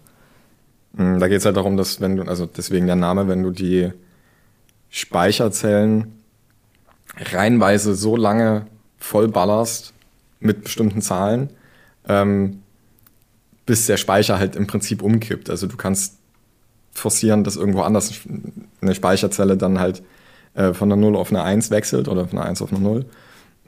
[0.93, 3.51] Mm, da geht es halt darum, dass wenn du, also deswegen der Name, wenn du
[3.51, 3.91] die
[4.89, 6.13] Speicherzellen
[7.15, 9.93] reihenweise so lange vollballerst
[10.39, 11.49] mit bestimmten Zahlen,
[12.07, 12.61] ähm,
[13.65, 15.49] bis der Speicher halt im Prinzip umkippt.
[15.49, 16.17] Also du kannst
[16.91, 18.13] forcieren, dass irgendwo anders
[18.81, 20.03] eine Speicherzelle dann halt
[20.55, 23.05] äh, von der 0 auf eine 1 wechselt oder von einer 1 auf eine 0.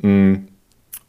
[0.01, 0.47] Mm.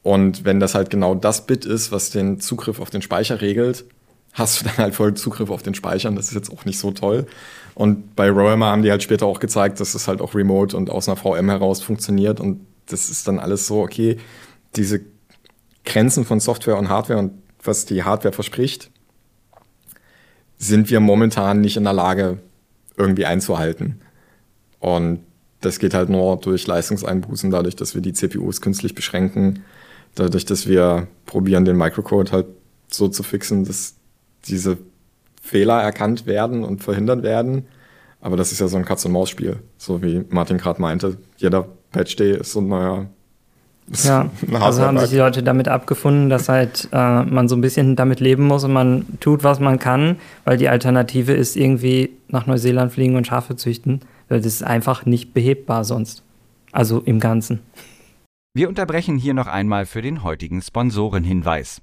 [0.02, 3.84] Und wenn das halt genau das Bit ist, was den Zugriff auf den Speicher regelt,
[4.32, 6.10] hast du dann halt voll Zugriff auf den Speicher.
[6.12, 7.26] Das ist jetzt auch nicht so toll.
[7.74, 10.90] Und bei Roamer haben die halt später auch gezeigt, dass es halt auch remote und
[10.90, 12.40] aus einer VM heraus funktioniert.
[12.40, 14.18] Und das ist dann alles so, okay,
[14.76, 15.00] diese
[15.84, 18.90] Grenzen von Software und Hardware und was die Hardware verspricht,
[20.58, 22.38] sind wir momentan nicht in der Lage,
[22.96, 24.00] irgendwie einzuhalten.
[24.78, 25.20] Und
[25.60, 29.62] das geht halt nur durch Leistungseinbußen, dadurch, dass wir die CPUs künstlich beschränken,
[30.14, 32.46] dadurch, dass wir probieren, den Microcode halt
[32.88, 33.94] so zu fixen, dass
[34.46, 34.78] diese
[35.42, 37.66] Fehler erkannt werden und verhindert werden.
[38.20, 41.16] Aber das ist ja so ein Katz-und-Maus-Spiel, so wie Martin gerade meinte.
[41.38, 43.06] Jeder Patch-Day ist so ein neuer.
[44.04, 47.96] Ja, also haben sich die Leute damit abgefunden, dass halt äh, man so ein bisschen
[47.96, 52.46] damit leben muss und man tut, was man kann, weil die Alternative ist irgendwie nach
[52.46, 54.02] Neuseeland fliegen und Schafe züchten.
[54.28, 56.22] Das ist einfach nicht behebbar sonst.
[56.70, 57.62] Also im Ganzen.
[58.54, 61.82] Wir unterbrechen hier noch einmal für den heutigen Sponsorenhinweis.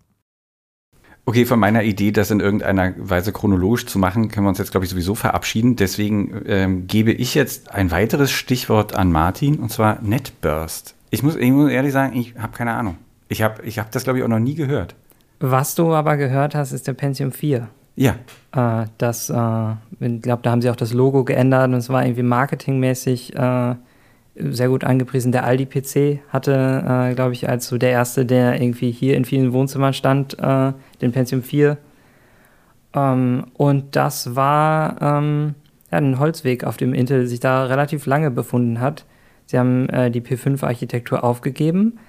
[1.31, 4.71] Okay, von meiner Idee, das in irgendeiner Weise chronologisch zu machen, können wir uns jetzt,
[4.71, 5.77] glaube ich, sowieso verabschieden.
[5.77, 10.93] Deswegen ähm, gebe ich jetzt ein weiteres Stichwort an Martin, und zwar NetBurst.
[11.09, 12.97] Ich muss, ich muss ehrlich sagen, ich habe keine Ahnung.
[13.29, 14.93] Ich habe ich hab das, glaube ich, auch noch nie gehört.
[15.39, 17.69] Was du aber gehört hast, ist der Pentium 4.
[17.95, 18.15] Ja.
[18.53, 22.03] Äh, das, äh, ich glaube, da haben sie auch das Logo geändert und es war
[22.03, 23.75] irgendwie marketingmäßig äh,
[24.49, 25.31] sehr gut angepriesen.
[25.31, 29.53] Der Aldi-PC hatte, äh, glaube ich, als so der erste, der irgendwie hier in vielen
[29.53, 31.77] Wohnzimmern stand, äh, den Pentium 4.
[32.93, 35.55] Ähm, und das war ähm,
[35.91, 39.05] ja, ein Holzweg, auf dem Intel sich da relativ lange befunden hat.
[39.45, 41.99] Sie haben äh, die P5-Architektur aufgegeben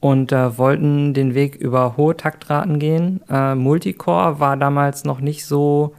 [0.00, 3.20] und äh, wollten den Weg über hohe Taktraten gehen.
[3.28, 5.94] Äh, Multicore war damals noch nicht so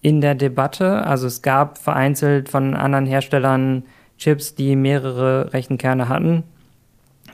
[0.00, 1.06] in der Debatte.
[1.06, 3.84] Also es gab vereinzelt von anderen Herstellern
[4.22, 6.44] Chips, die mehrere Rechenkerne hatten.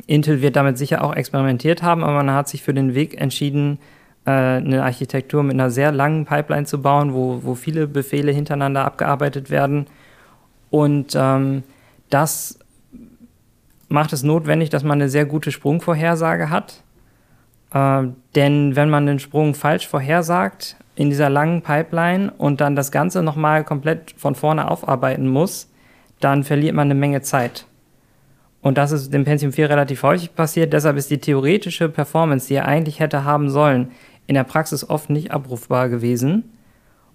[0.06, 3.78] Intel wird damit sicher auch experimentiert haben, aber man hat sich für den Weg entschieden,
[4.24, 8.86] äh, eine Architektur mit einer sehr langen Pipeline zu bauen, wo, wo viele Befehle hintereinander
[8.86, 9.86] abgearbeitet werden.
[10.70, 11.62] Und ähm,
[12.08, 12.58] das
[13.88, 16.82] macht es notwendig, dass man eine sehr gute Sprungvorhersage hat.
[17.74, 22.92] Äh, denn wenn man den Sprung falsch vorhersagt in dieser langen Pipeline und dann das
[22.92, 25.67] Ganze nochmal komplett von vorne aufarbeiten muss,
[26.20, 27.66] dann verliert man eine Menge Zeit.
[28.60, 30.72] Und das ist dem Pentium 4 relativ häufig passiert.
[30.72, 33.92] Deshalb ist die theoretische Performance, die er eigentlich hätte haben sollen,
[34.26, 36.52] in der Praxis oft nicht abrufbar gewesen.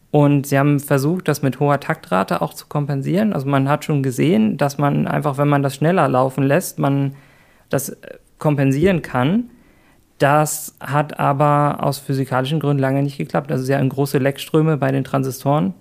[0.09, 3.33] Und sie haben versucht, das mit hoher Taktrate auch zu kompensieren.
[3.33, 7.15] Also man hat schon gesehen, dass man einfach, wenn man das schneller laufen lässt, man
[7.69, 9.49] das äh, kompensieren kann.
[10.19, 13.51] Das hat aber aus physikalischen Gründen lange nicht geklappt.
[13.51, 15.73] Also sie hatten große Leckströme bei den Transistoren.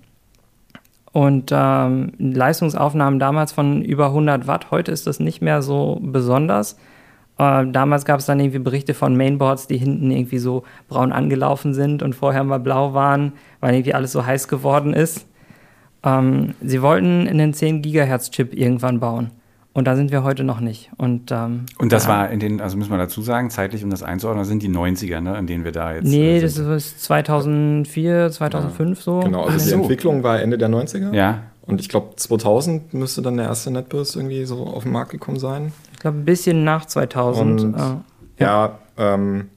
[1.13, 4.71] Und ähm, Leistungsaufnahmen damals von über 100 Watt.
[4.71, 6.79] Heute ist das nicht mehr so besonders.
[7.39, 11.75] Äh, damals gab es dann irgendwie Berichte von Mainboards, die hinten irgendwie so braun angelaufen
[11.75, 15.27] sind und vorher mal blau waren, weil irgendwie alles so heiß geworden ist.
[16.03, 19.31] Ähm, sie wollten einen 10 Gigahertz Chip irgendwann bauen.
[19.75, 20.91] Und da sind wir heute noch nicht.
[20.99, 22.11] Und, ähm, und das ja.
[22.11, 25.21] war in den, also müssen wir dazu sagen, zeitlich, um das einzuordnen, sind die 90er,
[25.21, 26.05] ne, in denen wir da jetzt.
[26.05, 29.03] Nee, äh, das ist 2004, 2005 ja.
[29.03, 29.21] so.
[29.21, 29.77] Genau, also die so.
[29.77, 31.15] Entwicklung war Ende der 90er.
[31.15, 31.45] Ja.
[31.63, 35.39] Und ich glaube, 2000 müsste dann der erste NetBurst irgendwie so auf den Markt gekommen
[35.39, 35.73] sein.
[35.93, 37.61] Ich glaube, ein bisschen nach 2000.
[37.63, 37.99] Und, äh, ja,
[38.39, 39.49] ja, ähm,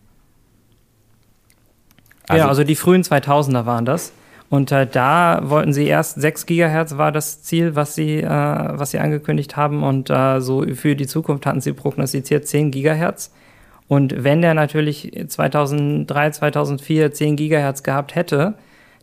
[2.28, 4.14] also, ja, also die frühen 2000er waren das.
[4.50, 8.92] Und äh, da wollten sie erst 6 Gigahertz war das Ziel, was sie, äh, was
[8.92, 9.84] sie angekündigt haben.
[9.84, 13.32] Und äh, so für die Zukunft hatten sie prognostiziert 10 Gigahertz.
[13.88, 18.56] Und wenn der natürlich 2003, 2004 10 Gigahertz gehabt hätte,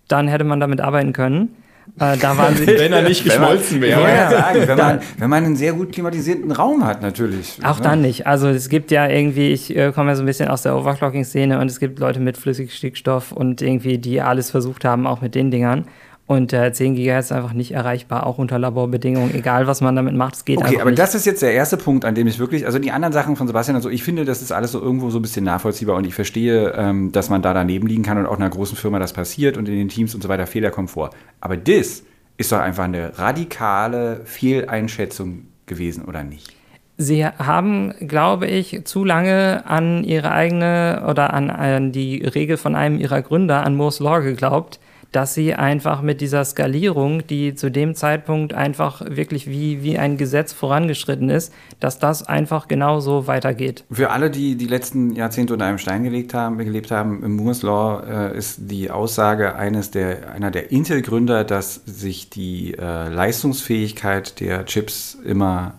[0.08, 1.56] dann hätte man damit arbeiten können.
[1.98, 4.00] Äh, da waren sie, wenn er nicht geschmolzen wäre.
[4.00, 7.58] Ja, sagen, wenn, man, wenn man einen sehr gut klimatisierten Raum hat, natürlich.
[7.62, 7.82] Auch ja.
[7.82, 8.26] dann nicht.
[8.26, 11.58] Also es gibt ja irgendwie, ich äh, komme ja so ein bisschen aus der Overclocking-Szene
[11.58, 15.50] und es gibt Leute mit Flüssigstickstoff und irgendwie, die alles versucht haben, auch mit den
[15.50, 15.84] Dingern.
[16.32, 20.14] Und äh, 10 GHz ist einfach nicht erreichbar, auch unter Laborbedingungen, egal was man damit
[20.14, 20.98] macht, es geht okay, einfach aber nicht.
[20.98, 23.46] das ist jetzt der erste Punkt, an dem ich wirklich, also die anderen Sachen von
[23.46, 26.14] Sebastian, also ich finde, das ist alles so irgendwo so ein bisschen nachvollziehbar und ich
[26.14, 29.12] verstehe, ähm, dass man da daneben liegen kann und auch in einer großen Firma das
[29.12, 31.10] passiert und in den Teams und so weiter Fehler kommen vor.
[31.42, 32.02] Aber das
[32.38, 36.56] ist doch einfach eine radikale Fehleinschätzung gewesen, oder nicht?
[36.96, 42.74] Sie haben, glaube ich, zu lange an ihre eigene oder an, an die Regel von
[42.74, 44.80] einem ihrer Gründer, an Moore's Law, geglaubt,
[45.12, 50.16] dass sie einfach mit dieser Skalierung, die zu dem Zeitpunkt einfach wirklich wie, wie ein
[50.16, 53.84] Gesetz vorangeschritten ist, dass das einfach genauso weitergeht.
[53.90, 57.62] Für alle, die die letzten Jahrzehnte unter einem Stein gelegt haben, gelebt haben, im Moore's
[57.62, 64.40] Law äh, ist die Aussage eines der, einer der Intel-Gründer, dass sich die äh, Leistungsfähigkeit
[64.40, 65.74] der Chips immer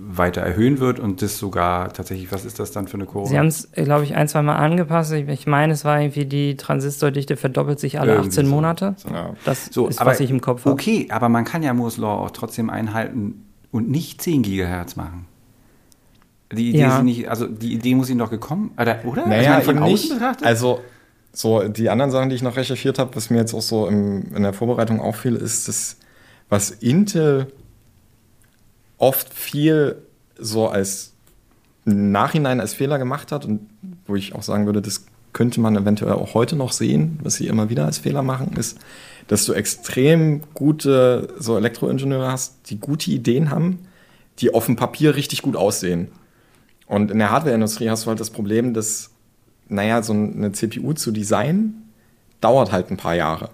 [0.00, 3.28] weiter erhöhen wird und das sogar tatsächlich, was ist das dann für eine Kurve?
[3.28, 5.12] Sie haben es, glaube ich, ein, zwei Mal angepasst.
[5.12, 8.50] Ich, ich, meine, es war irgendwie, die Transistordichte verdoppelt sich alle Irgendwie 18 so.
[8.52, 8.94] Monate.
[9.12, 9.34] Ja.
[9.44, 10.72] Das so, ist, was ich im Kopf habe.
[10.72, 15.26] Okay, aber man kann ja Moore's Law auch trotzdem einhalten und nicht 10 Gigahertz machen.
[16.52, 16.98] Die Idee ja.
[16.98, 19.04] ist nicht, also die Idee muss Ihnen doch gekommen, oder?
[19.04, 19.26] oder?
[19.26, 20.10] Naja, also von nicht.
[20.10, 20.46] Betrachtet?
[20.46, 20.80] Also
[21.32, 24.32] so die anderen Sachen, die ich noch recherchiert habe, was mir jetzt auch so im,
[24.34, 25.96] in der Vorbereitung auffiel, ist das,
[26.48, 27.52] was Intel
[28.98, 29.96] oft viel
[30.38, 31.14] so als
[31.84, 33.68] Nachhinein als Fehler gemacht hat und
[34.06, 37.46] wo ich auch sagen würde, das könnte man eventuell auch heute noch sehen, was sie
[37.46, 38.78] immer wieder als Fehler machen, ist,
[39.28, 43.80] dass du extrem gute so Elektroingenieure hast, die gute Ideen haben,
[44.38, 46.08] die auf dem Papier richtig gut aussehen.
[46.86, 49.10] Und in der Hardwareindustrie hast du halt das Problem, dass,
[49.68, 51.90] naja, so eine CPU zu designen,
[52.40, 53.50] dauert halt ein paar Jahre.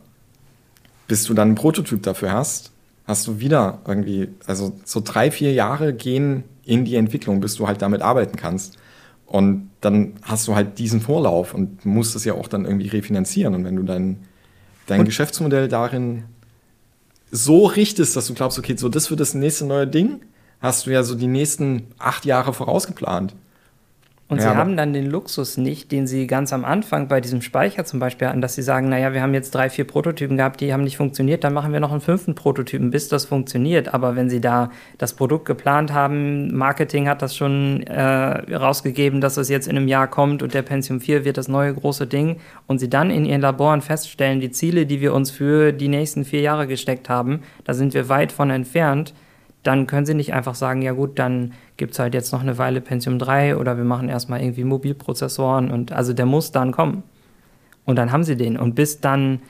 [1.08, 2.70] Bis du dann einen Prototyp dafür hast,
[3.06, 7.66] hast du wieder irgendwie, also so drei, vier Jahre gehen in die Entwicklung, bis du
[7.66, 8.78] halt damit arbeiten kannst.
[9.26, 13.54] Und dann hast du halt diesen Vorlauf und musst es ja auch dann irgendwie refinanzieren.
[13.54, 14.18] Und wenn du dein,
[14.86, 16.24] dein und Geschäftsmodell darin
[17.30, 20.20] so richtest, dass du glaubst, okay, so das wird das nächste neue Ding,
[20.60, 23.34] hast du ja so die nächsten acht Jahre vorausgeplant.
[24.26, 27.42] Und ja, sie haben dann den Luxus nicht, den sie ganz am Anfang bei diesem
[27.42, 30.62] Speicher zum Beispiel hatten, dass sie sagen, naja, wir haben jetzt drei, vier Prototypen gehabt,
[30.62, 33.92] die haben nicht funktioniert, dann machen wir noch einen fünften Prototypen, bis das funktioniert.
[33.92, 39.36] Aber wenn sie da das Produkt geplant haben, Marketing hat das schon äh, rausgegeben, dass
[39.36, 42.36] es jetzt in einem Jahr kommt und der Pentium 4 wird das neue große Ding
[42.66, 46.24] und sie dann in ihren Laboren feststellen, die Ziele, die wir uns für die nächsten
[46.24, 49.12] vier Jahre gesteckt haben, da sind wir weit von entfernt,
[49.64, 52.58] dann können sie nicht einfach sagen, ja gut, dann gibt es halt jetzt noch eine
[52.58, 57.02] Weile Pentium 3 oder wir machen erstmal irgendwie Mobilprozessoren und also der muss dann kommen.
[57.84, 58.58] Und dann haben sie den.
[58.58, 59.40] Und bis dann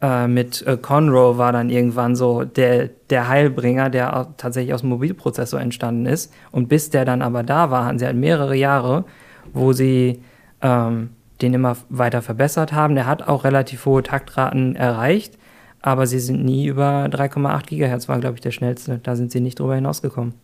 [0.00, 4.90] äh, mit äh, Conroe war dann irgendwann so der, der Heilbringer, der tatsächlich aus dem
[4.90, 6.32] Mobilprozessor entstanden ist.
[6.52, 9.04] Und bis der dann aber da war, hatten sie halt mehrere Jahre,
[9.52, 10.22] wo sie
[10.62, 11.10] ähm,
[11.42, 12.94] den immer weiter verbessert haben.
[12.94, 15.38] Der hat auch relativ hohe Taktraten erreicht
[15.86, 18.98] aber sie sind nie über 3,8 Gigahertz, war, glaube ich, der schnellste.
[18.98, 20.34] Da sind sie nicht drüber hinausgekommen.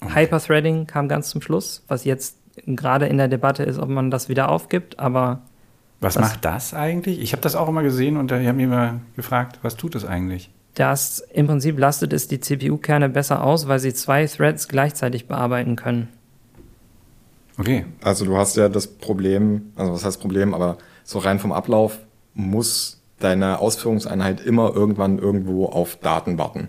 [0.00, 0.26] Okay.
[0.26, 4.28] Hyperthreading kam ganz zum Schluss, was jetzt gerade in der Debatte ist, ob man das
[4.28, 5.42] wieder aufgibt, aber
[6.00, 7.20] Was macht das eigentlich?
[7.20, 10.04] Ich habe das auch immer gesehen und da haben mich immer gefragt, was tut das
[10.04, 10.50] eigentlich?
[10.74, 15.76] das im Prinzip lastet es die CPU-Kerne besser aus, weil sie zwei Threads gleichzeitig bearbeiten
[15.76, 16.08] können.
[17.58, 17.84] Okay.
[18.02, 21.98] Also du hast ja das Problem, also was heißt Problem, aber so rein vom Ablauf
[22.32, 26.68] muss deine Ausführungseinheit immer irgendwann irgendwo auf Daten warten.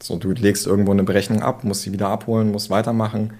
[0.00, 3.32] So, du legst irgendwo eine Berechnung ab, musst sie wieder abholen, musst weitermachen.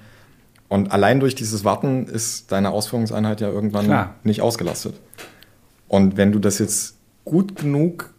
[0.68, 4.14] Und allein durch dieses Warten ist deine Ausführungseinheit ja irgendwann Klar.
[4.22, 4.94] nicht ausgelastet.
[5.86, 8.12] Und wenn du das jetzt gut genug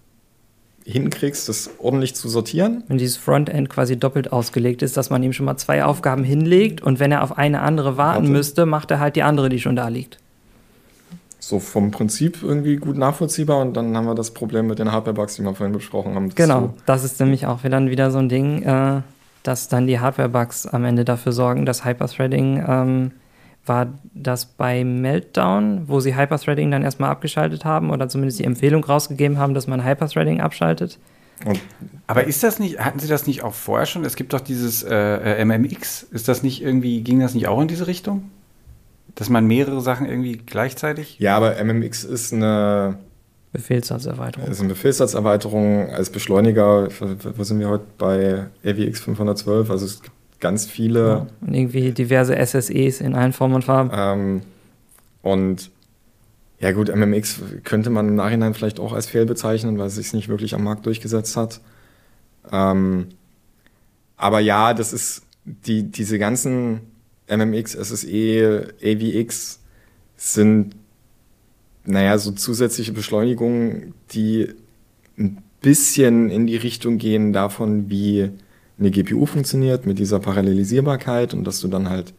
[0.86, 5.34] hinkriegst, das ordentlich zu sortieren, Wenn dieses Frontend quasi doppelt ausgelegt ist, dass man ihm
[5.34, 8.32] schon mal zwei Aufgaben hinlegt und wenn er auf eine andere warten Warte.
[8.32, 10.17] müsste, macht er halt die andere, die schon da liegt.
[11.39, 13.60] So vom Prinzip irgendwie gut nachvollziehbar.
[13.60, 16.28] Und dann haben wir das Problem mit den Hardware-Bugs, die wir vorhin besprochen haben.
[16.30, 19.02] dass Genau, du- das ist nämlich auch wieder, wieder so ein Ding, äh,
[19.43, 23.12] dass dann die Hardware-Bugs am Ende dafür sorgen, dass Hyperthreading ähm,
[23.65, 28.84] war das bei Meltdown, wo sie Hyperthreading dann erstmal abgeschaltet haben oder zumindest die Empfehlung
[28.84, 30.97] rausgegeben haben, dass man Hyperthreading abschaltet.
[31.45, 31.60] Und
[32.08, 34.04] Aber ist das nicht, hatten Sie das nicht auch vorher schon?
[34.04, 34.93] Es gibt doch dieses äh,
[35.39, 36.04] äh, MMX.
[36.04, 38.30] Ist das nicht irgendwie, ging das nicht auch in diese Richtung?
[39.15, 41.19] Dass man mehrere Sachen irgendwie gleichzeitig?
[41.19, 42.98] ja, aber MMX ist eine
[43.52, 44.48] Befehlssatzerweiterung.
[44.48, 46.88] Ist eine Befehlssatzerweiterung als Beschleuniger.
[47.36, 49.72] Wo sind wir heute bei AVX 512?
[49.72, 51.28] Also es gibt ganz viele.
[51.41, 53.89] Und irgendwie diverse SSEs in allen Formen und Farben.
[53.93, 54.41] Ähm,
[55.24, 55.72] und
[56.60, 60.13] ja gut, MMX könnte man im Nachhinein vielleicht auch als Fehl bezeichnen, weil es sich
[60.13, 61.62] nicht wirklich am Markt durchgesetzt hat.
[62.52, 63.08] Ähm,
[64.15, 66.82] aber ja, das ist die, diese ganzen
[67.30, 69.60] MMX, SSE, AVX
[70.18, 70.76] sind
[71.86, 74.50] naja, so zusätzliche Beschleunigungen, die
[75.18, 78.30] ein bisschen in die Richtung gehen davon, wie
[78.80, 82.13] eine GPU funktioniert mit dieser Parallelisierbarkeit und dass du dann halt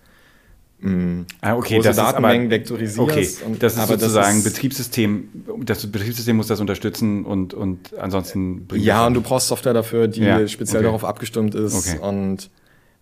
[0.81, 2.99] mh, Ah, okay, große das Datenmengen aber- vektorisierst.
[2.99, 5.29] Okay, und- das ist aber sozusagen ist- Betriebssystem,
[5.65, 9.75] das Betriebssystem muss das unterstützen und, und ansonsten bringt Ja, das und du brauchst Software
[9.75, 10.87] dafür, die Ja, speziell okay.
[10.87, 11.75] darauf abgestimmt ist.
[11.75, 11.99] Okay.
[12.03, 12.51] Und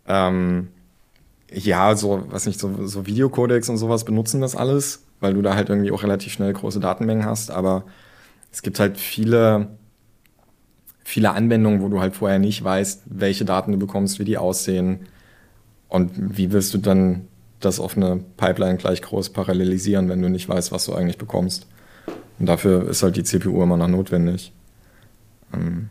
[0.06, 0.68] ähm,
[1.52, 5.54] ja, so, was nicht, so, so Videocodecs und sowas benutzen das alles, weil du da
[5.54, 7.50] halt irgendwie auch relativ schnell große Datenmengen hast.
[7.50, 7.84] Aber
[8.52, 9.68] es gibt halt viele,
[11.04, 15.06] viele Anwendungen, wo du halt vorher nicht weißt, welche Daten du bekommst, wie die aussehen.
[15.88, 17.28] Und wie willst du dann
[17.60, 21.66] das auf eine Pipeline gleich groß parallelisieren, wenn du nicht weißt, was du eigentlich bekommst.
[22.38, 24.52] Und dafür ist halt die CPU immer noch notwendig.
[25.52, 25.88] Ähm,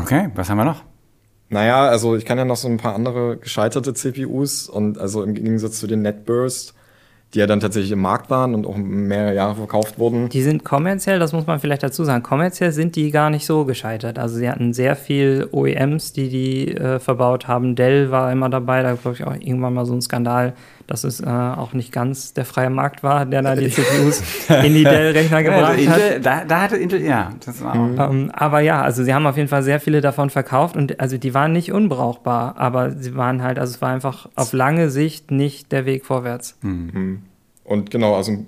[0.00, 0.84] Okay, was haben wir noch?
[1.52, 5.34] Naja, also ich kann ja noch so ein paar andere gescheiterte CPUs und also im
[5.34, 6.74] Gegensatz zu den Netburst,
[7.34, 10.30] die ja dann tatsächlich im Markt waren und auch mehrere Jahre verkauft wurden.
[10.30, 13.66] Die sind kommerziell, das muss man vielleicht dazu sagen, kommerziell sind die gar nicht so
[13.66, 14.18] gescheitert.
[14.18, 17.76] Also sie hatten sehr viel OEMs, die die äh, verbaut haben.
[17.76, 20.54] Dell war immer dabei, da glaube ich auch irgendwann mal so ein Skandal,
[20.86, 24.22] dass es äh, auch nicht ganz der freie Markt war, der da die CPUs
[24.64, 25.98] in die Dell-Rechner gebracht Also hat.
[26.00, 28.10] Intel, da, da hatte Intel, ja, das war auch.
[28.10, 31.18] Ähm, aber ja, also sie haben auf jeden Fall sehr viele davon verkauft und also
[31.18, 35.30] die waren nicht unbrauchbar, aber sie waren halt, also es war einfach auf lange Sicht
[35.30, 36.56] nicht der Weg vorwärts.
[37.64, 38.44] Und genau, also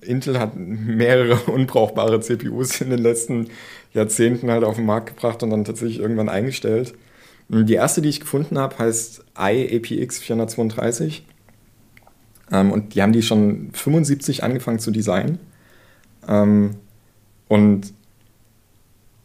[0.00, 3.48] Intel hat mehrere unbrauchbare CPUs in den letzten
[3.92, 6.94] Jahrzehnten halt auf den Markt gebracht und dann tatsächlich irgendwann eingestellt.
[7.48, 11.24] Die erste, die ich gefunden habe, heißt iAPX 432.
[12.52, 15.38] Ähm, und die haben die schon 75 angefangen zu designen.
[16.28, 16.76] Ähm,
[17.48, 17.92] und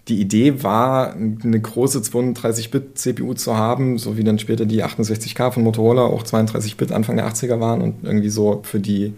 [0.08, 5.63] die Idee war, eine große 32-Bit-CPU zu haben, so wie dann später die 68K von
[5.63, 9.13] Motorola auch 32-Bit Anfang der 80er waren und irgendwie so für die,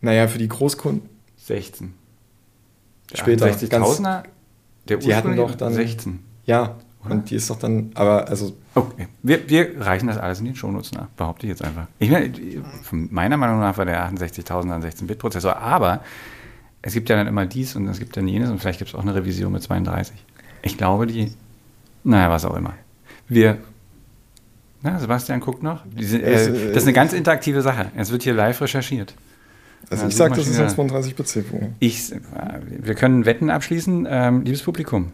[0.00, 1.02] naja, für die Großkunden.
[1.36, 1.92] 16.
[3.12, 4.22] Der Später, 60.000er?
[4.88, 6.20] Der Die hatten doch dann- 16.
[6.46, 9.08] Ja, und die ist doch dann, aber also, Okay.
[9.22, 11.86] Wir, wir reichen das alles in den Shownotes nach, behaupte ich jetzt einfach.
[11.98, 12.32] Ich meine,
[12.82, 16.00] von meiner Meinung nach war der 68.000er ein 16-Bit-Prozessor, aber
[16.82, 18.94] es gibt ja dann immer dies und es gibt dann jenes und vielleicht gibt es
[18.94, 20.14] auch eine Revision mit 32.
[20.62, 21.32] Ich glaube, die,
[22.04, 22.74] naja, was auch immer.
[23.28, 23.58] Wir,
[24.82, 25.82] na, Sebastian guckt noch.
[25.86, 27.90] Die sind, äh, äh, das ist eine ganz interaktive Sache.
[27.96, 29.14] Es wird hier live recherchiert.
[29.90, 31.00] also Ja, ich sag, das ist eine Suchmaschine.
[31.00, 31.70] 32-Bit-CPU.
[31.80, 32.18] Ich, äh,
[32.68, 35.12] wir können Wetten abschließen, ähm, liebes Publikum.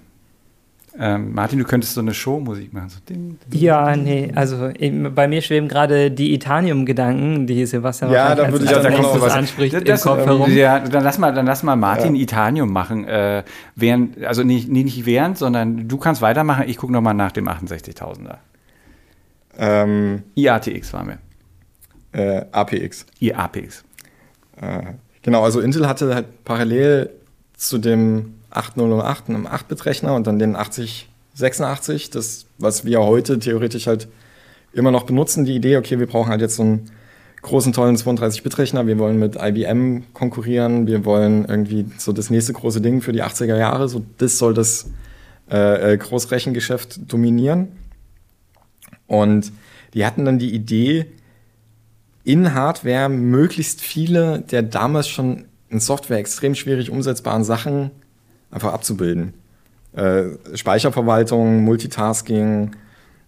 [0.97, 2.88] Ähm, Martin, du könntest so eine Showmusik machen.
[2.88, 3.61] So ding, ding.
[3.61, 8.53] Ja, nee, also eben, bei mir schweben gerade die Itanium-Gedanken, die Sebastian Ja, da als-
[8.53, 10.51] würde ich als auch noch nächstes was- anspricht Das- im Kopf ähm, herum.
[10.53, 13.05] Ja, dann lass mal, dann lass mal Martin Itanium machen.
[13.09, 13.42] Äh,
[13.74, 16.64] während, also nicht, nee, nicht während, sondern du kannst weitermachen.
[16.68, 18.38] Ich gucke nochmal nach dem 68.000er.
[19.59, 21.18] Ähm, IATX waren wir.
[22.12, 23.07] äh, APX.
[23.18, 23.82] IAPX.
[24.61, 24.92] Äh,
[25.22, 27.11] genau, also Intel hatte halt parallel
[27.57, 34.09] zu dem 8008 einen 8-Bit-Rechner und dann den 8086, das, was wir heute theoretisch halt
[34.72, 36.90] immer noch benutzen, die Idee, okay, wir brauchen halt jetzt so einen
[37.42, 42.80] großen, tollen 32-Bit-Rechner, wir wollen mit IBM konkurrieren, wir wollen irgendwie so das nächste große
[42.80, 44.90] Ding für die 80er Jahre, so das soll das
[45.50, 47.68] äh, äh, Großrechengeschäft dominieren.
[49.07, 49.52] Und
[49.92, 51.07] die hatten dann die Idee,
[52.24, 57.90] in Hardware möglichst viele der damals schon in Software extrem schwierig umsetzbaren Sachen
[58.55, 59.34] einfach abzubilden.
[59.92, 60.24] Äh,
[60.55, 62.76] Speicherverwaltung, Multitasking,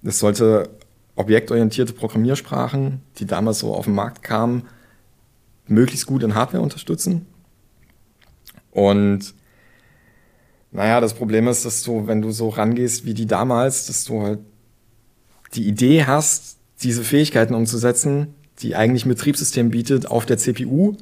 [0.03, 0.71] das sollte
[1.17, 4.63] objektorientierte Programmiersprachen, die damals so auf den Markt kamen,
[5.67, 7.27] möglichst gut in Hardware unterstützen.
[8.71, 9.35] Und
[10.71, 14.23] naja, das Problem ist, dass du, wenn du so rangehst wie die damals, dass du
[14.23, 14.41] halt
[15.55, 20.95] die Idee hast, diese Fähigkeiten umzusetzen, die eigentlich ein Betriebssystem bietet, auf der CPU.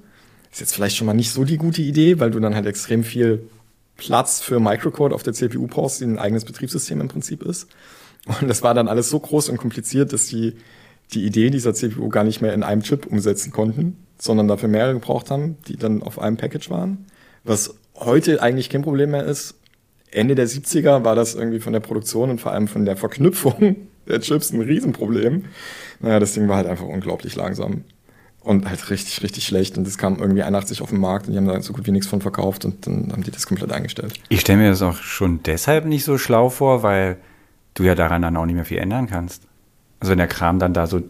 [0.52, 3.02] Ist jetzt vielleicht schon mal nicht so die gute Idee, weil du dann halt extrem
[3.02, 3.48] viel
[3.96, 7.68] Platz für Microcode auf der CPU brauchst, die ein eigenes Betriebssystem im Prinzip ist.
[8.40, 10.54] Und das war dann alles so groß und kompliziert, dass die
[11.12, 14.94] die Idee dieser CPU gar nicht mehr in einem Chip umsetzen konnten, sondern dafür mehrere
[14.94, 17.06] gebraucht haben, die dann auf einem Package waren.
[17.44, 19.54] Was heute eigentlich kein Problem mehr ist.
[20.10, 23.76] Ende der 70er war das irgendwie von der Produktion und vor allem von der Verknüpfung
[24.08, 25.46] der Chips ein Riesenproblem.
[26.00, 27.84] Naja, das Ding war halt einfach unglaublich langsam.
[28.44, 29.78] Und halt richtig, richtig schlecht.
[29.78, 31.92] Und es kam irgendwie 81 auf den Markt und die haben da so gut wie
[31.92, 34.12] nichts von verkauft und dann haben die das komplett eingestellt.
[34.28, 37.16] Ich stelle mir das auch schon deshalb nicht so schlau vor, weil
[37.72, 39.44] du ja daran dann auch nicht mehr viel ändern kannst.
[39.98, 41.02] Also wenn der Kram dann da so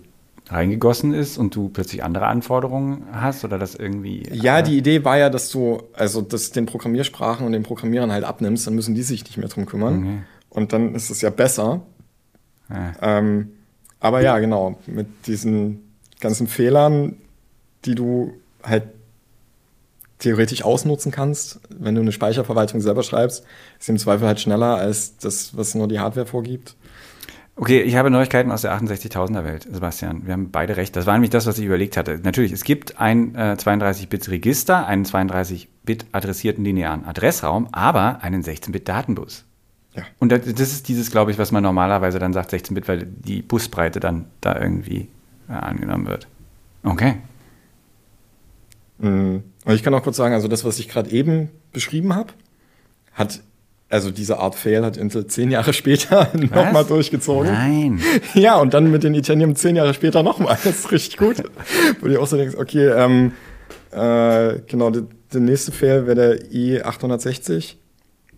[0.49, 4.23] reingegossen ist und du plötzlich andere Anforderungen hast oder das irgendwie.
[4.31, 8.25] Ja, die Idee war ja, dass du also das den Programmiersprachen und den Programmierern halt
[8.25, 9.99] abnimmst, dann müssen die sich nicht mehr drum kümmern.
[9.99, 10.19] Okay.
[10.51, 11.83] Und dann ist es ja besser.
[12.71, 12.93] Ja.
[13.01, 13.51] Ähm,
[14.01, 15.81] aber ja, genau, mit diesen
[16.21, 17.17] ganzen Fehlern,
[17.85, 18.85] die du halt
[20.19, 23.45] theoretisch ausnutzen kannst, wenn du eine Speicherverwaltung selber schreibst,
[23.79, 26.77] ist im Zweifel halt schneller als das, was nur die Hardware vorgibt.
[27.57, 30.27] Okay, ich habe Neuigkeiten aus der 68.000er Welt, Sebastian.
[30.27, 30.97] Wir haben beide recht.
[30.97, 32.19] Das war nämlich das, was ich überlegt hatte.
[32.23, 39.45] Natürlich, es gibt ein äh, 32-Bit-Register, einen 32-Bit adressierten linearen Adressraum, aber einen 16-Bit-Datenbus.
[39.95, 40.03] Ja.
[40.19, 43.43] Und das, das ist dieses, glaube ich, was man normalerweise dann sagt, 16-Bit, weil die
[43.43, 45.07] Busbreite dann da irgendwie
[45.49, 46.27] äh, angenommen wird.
[46.83, 47.19] Okay.
[48.99, 49.43] Mhm.
[49.65, 52.33] Und ich kann auch kurz sagen, also das, was ich gerade eben beschrieben habe,
[53.13, 53.41] hat
[53.91, 57.53] also diese Art Fail hat Intel zehn Jahre später nochmal durchgezogen.
[57.53, 58.01] Nein.
[58.35, 60.59] Ja, und dann mit den Itanium zehn Jahre später nochmal.
[60.65, 61.37] Das ist richtig gut.
[62.01, 63.33] Wo du auch so denkst, okay, ähm,
[63.93, 67.77] äh, genau, der, der nächste Fail wäre der i860.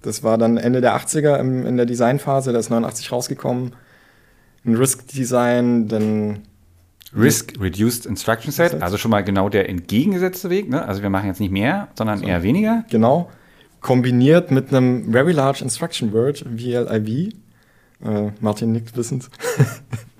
[0.02, 3.74] Das war dann Ende der 80er im, in der Designphase, da ist 89 rausgekommen.
[4.64, 6.40] Ein Risk-Design, dann
[7.14, 10.68] Risk Reduced Instruction Set, also schon mal genau der entgegengesetzte Weg.
[10.68, 10.86] Ne?
[10.86, 12.26] Also wir machen jetzt nicht mehr, sondern so.
[12.26, 12.84] eher weniger.
[12.90, 13.30] Genau.
[13.80, 17.34] Kombiniert mit einem Very Large Instruction Word, VLIV.
[18.04, 19.30] Äh, Martin nickt wissend.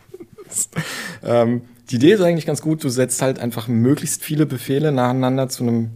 [1.25, 2.85] ähm, die Idee ist eigentlich ganz gut.
[2.85, 5.91] Du setzt halt einfach möglichst viele Befehle nacheinander zu einem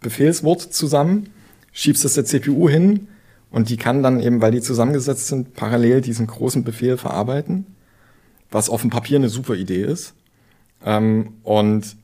[0.00, 1.30] Befehlswort zusammen,
[1.72, 3.08] schiebst es der CPU hin
[3.50, 7.73] und die kann dann eben, weil die zusammengesetzt sind, parallel diesen großen Befehl verarbeiten
[8.54, 10.14] was auf dem Papier eine super Idee ist.
[10.84, 11.96] Ähm, und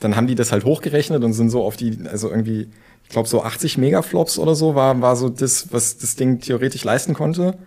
[0.00, 2.68] dann haben die das halt hochgerechnet und sind so auf die, also irgendwie,
[3.04, 6.82] ich glaube so 80 Megaflops oder so war, war so das, was das Ding theoretisch
[6.82, 7.58] leisten konnte.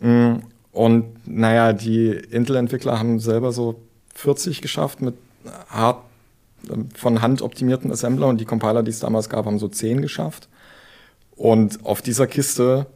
[0.00, 0.38] Mm,
[0.72, 3.80] und naja, die Intel-Entwickler haben selber so
[4.14, 5.14] 40 geschafft mit
[5.68, 6.02] hart
[6.94, 10.48] von Hand optimierten Assembler und die Compiler, die es damals gab, haben so 10 geschafft.
[11.36, 12.86] Und auf dieser Kiste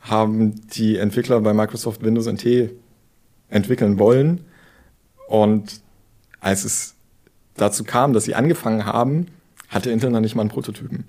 [0.00, 2.72] haben die Entwickler bei Microsoft Windows NT
[3.48, 4.44] entwickeln wollen.
[5.28, 5.80] Und
[6.40, 6.94] als es
[7.56, 9.26] dazu kam, dass sie angefangen haben,
[9.68, 11.04] hatte Intel noch nicht mal einen Prototypen.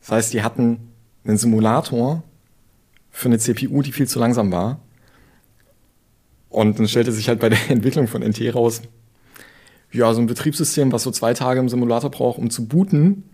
[0.00, 0.92] Das heißt, die hatten
[1.24, 2.22] einen Simulator
[3.10, 4.80] für eine CPU, die viel zu langsam war.
[6.48, 8.82] Und dann stellte sich halt bei der Entwicklung von NT raus,
[9.92, 13.24] ja, so ein Betriebssystem, was so zwei Tage im Simulator braucht, um zu booten,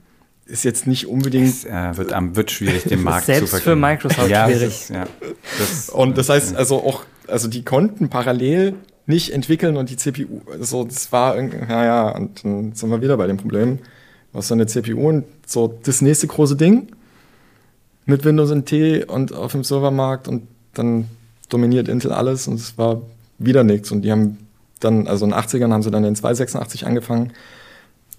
[0.46, 1.48] ist jetzt nicht unbedingt.
[1.48, 3.80] Es äh, wird, wird schwierig, den Markt Selbst zu verkaufen.
[3.80, 4.68] Selbst für Microsoft ja, schwierig.
[4.68, 5.06] Ist, ja,
[5.58, 8.74] das, und das heißt also auch also die konnten parallel
[9.06, 13.16] nicht entwickeln und die CPU, so, das war irgendwie, naja, und dann sind wir wieder
[13.16, 13.78] bei dem Problem.
[14.34, 16.88] Hast so eine CPU und so das nächste große Ding
[18.04, 21.08] mit Windows NT und auf dem Servermarkt und dann
[21.48, 23.02] dominiert Intel alles und es war
[23.38, 23.90] wieder nichts.
[23.90, 24.38] Und die haben
[24.80, 27.32] dann, also in den 80ern haben sie dann den 286 angefangen,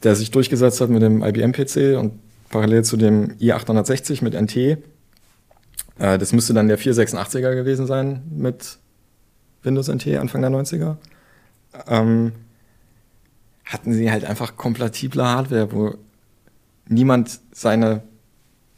[0.03, 2.13] der sich durchgesetzt hat mit dem IBM-PC und
[2.49, 4.55] parallel zu dem i860 mit NT.
[4.55, 4.77] Äh,
[5.99, 8.79] das müsste dann der 486er gewesen sein mit
[9.68, 10.95] Windows NT Anfang der 90er,
[11.88, 12.32] ähm,
[13.65, 15.95] hatten sie halt einfach kompatible Hardware, wo
[16.88, 18.01] niemand seine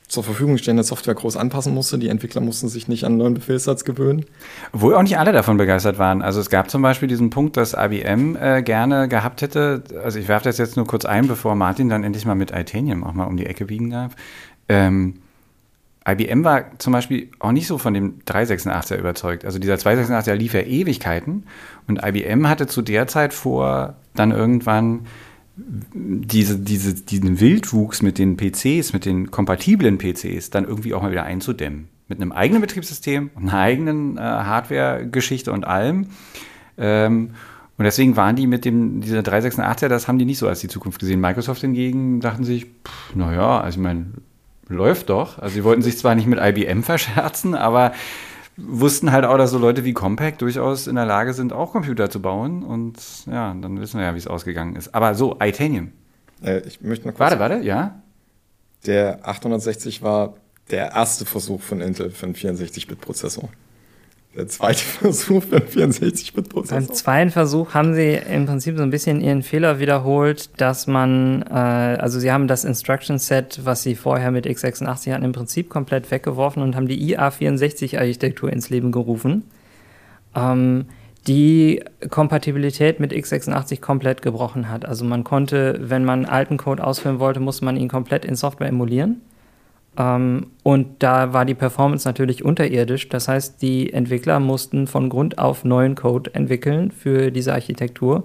[0.09, 1.99] zur Verfügung stehende Software groß anpassen musste.
[1.99, 4.25] Die Entwickler mussten sich nicht an einen neuen Befehlssatz gewöhnen.
[4.73, 6.23] Obwohl auch nicht alle davon begeistert waren.
[6.23, 10.27] Also es gab zum Beispiel diesen Punkt, dass IBM äh, gerne gehabt hätte, also ich
[10.27, 13.25] werfe das jetzt nur kurz ein, bevor Martin dann endlich mal mit Itanium auch mal
[13.25, 14.15] um die Ecke biegen darf.
[14.67, 15.21] Ähm,
[16.07, 19.45] IBM war zum Beispiel auch nicht so von dem 386er überzeugt.
[19.45, 21.43] Also dieser 286er lief ja Ewigkeiten
[21.87, 25.07] und IBM hatte zu der Zeit vor, dann irgendwann
[25.93, 31.11] diese, diese, diesen Wildwuchs mit den PCs, mit den kompatiblen PCs, dann irgendwie auch mal
[31.11, 31.89] wieder einzudämmen.
[32.07, 36.07] Mit einem eigenen Betriebssystem, einer eigenen äh, Hardware-Geschichte und allem.
[36.77, 37.31] Ähm,
[37.77, 40.67] und deswegen waren die mit dem, dieser 386er, das haben die nicht so als die
[40.67, 41.21] Zukunft gesehen.
[41.21, 42.67] Microsoft hingegen dachten sich,
[43.13, 44.07] naja, also ich meine,
[44.69, 45.39] läuft doch.
[45.39, 47.93] Also sie wollten sich zwar nicht mit IBM verscherzen, aber
[48.55, 52.09] wussten halt auch, dass so Leute wie Compaq durchaus in der Lage sind, auch Computer
[52.09, 52.63] zu bauen.
[52.63, 54.93] Und ja, dann wissen wir ja, wie es ausgegangen ist.
[54.93, 55.91] Aber so, Itanium.
[56.43, 57.19] Äh, ich möchte noch kurz.
[57.19, 58.01] Warte, warte, ja.
[58.85, 60.35] Der 860 war
[60.71, 63.49] der erste Versuch von Intel für einen 64-Bit-Prozessor.
[64.35, 66.77] Der zweite Versuch für einen 64-Bit-Prozessor.
[66.77, 71.41] Beim zweiten Versuch haben sie im Prinzip so ein bisschen ihren Fehler wiederholt, dass man,
[71.43, 75.69] äh, also sie haben das Instruction Set, was sie vorher mit x86 hatten, im Prinzip
[75.69, 79.43] komplett weggeworfen und haben die IA64-Architektur ins Leben gerufen,
[80.35, 80.85] ähm,
[81.27, 84.85] die Kompatibilität mit x86 komplett gebrochen hat.
[84.85, 88.69] Also man konnte, wenn man alten Code ausführen wollte, musste man ihn komplett in Software
[88.69, 89.21] emulieren.
[89.99, 93.09] Ähm, und da war die Performance natürlich unterirdisch.
[93.09, 98.23] Das heißt, die Entwickler mussten von Grund auf neuen Code entwickeln für diese Architektur.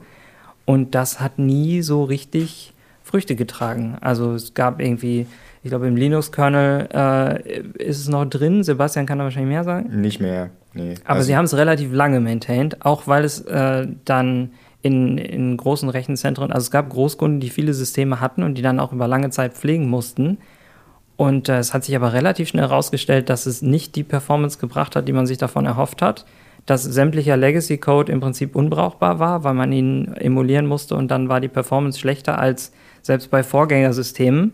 [0.65, 2.73] Und das hat nie so richtig
[3.03, 3.99] Früchte getragen.
[4.01, 5.27] Also es gab irgendwie,
[5.63, 8.63] ich glaube im Linux-Kernel äh, ist es noch drin.
[8.63, 10.01] Sebastian kann da wahrscheinlich mehr sagen.
[10.01, 10.95] Nicht mehr, nee.
[11.05, 15.57] Aber also, sie haben es relativ lange maintained, auch weil es äh, dann in, in
[15.57, 19.09] großen Rechenzentren, also es gab Großkunden, die viele Systeme hatten und die dann auch über
[19.09, 20.39] lange Zeit pflegen mussten.
[21.17, 24.97] Und äh, es hat sich aber relativ schnell herausgestellt, dass es nicht die Performance gebracht
[24.97, 26.25] hat, die man sich davon erhofft hat.
[26.67, 31.41] Dass sämtlicher Legacy-Code im Prinzip unbrauchbar war, weil man ihn emulieren musste und dann war
[31.41, 34.53] die Performance schlechter als selbst bei Vorgängersystemen.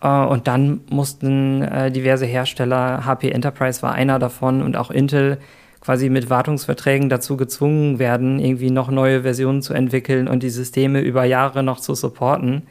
[0.00, 5.38] Äh, und dann mussten äh, diverse Hersteller, HP Enterprise war einer davon und auch Intel,
[5.80, 11.00] quasi mit Wartungsverträgen dazu gezwungen werden, irgendwie noch neue Versionen zu entwickeln und die Systeme
[11.00, 12.62] über Jahre noch zu supporten.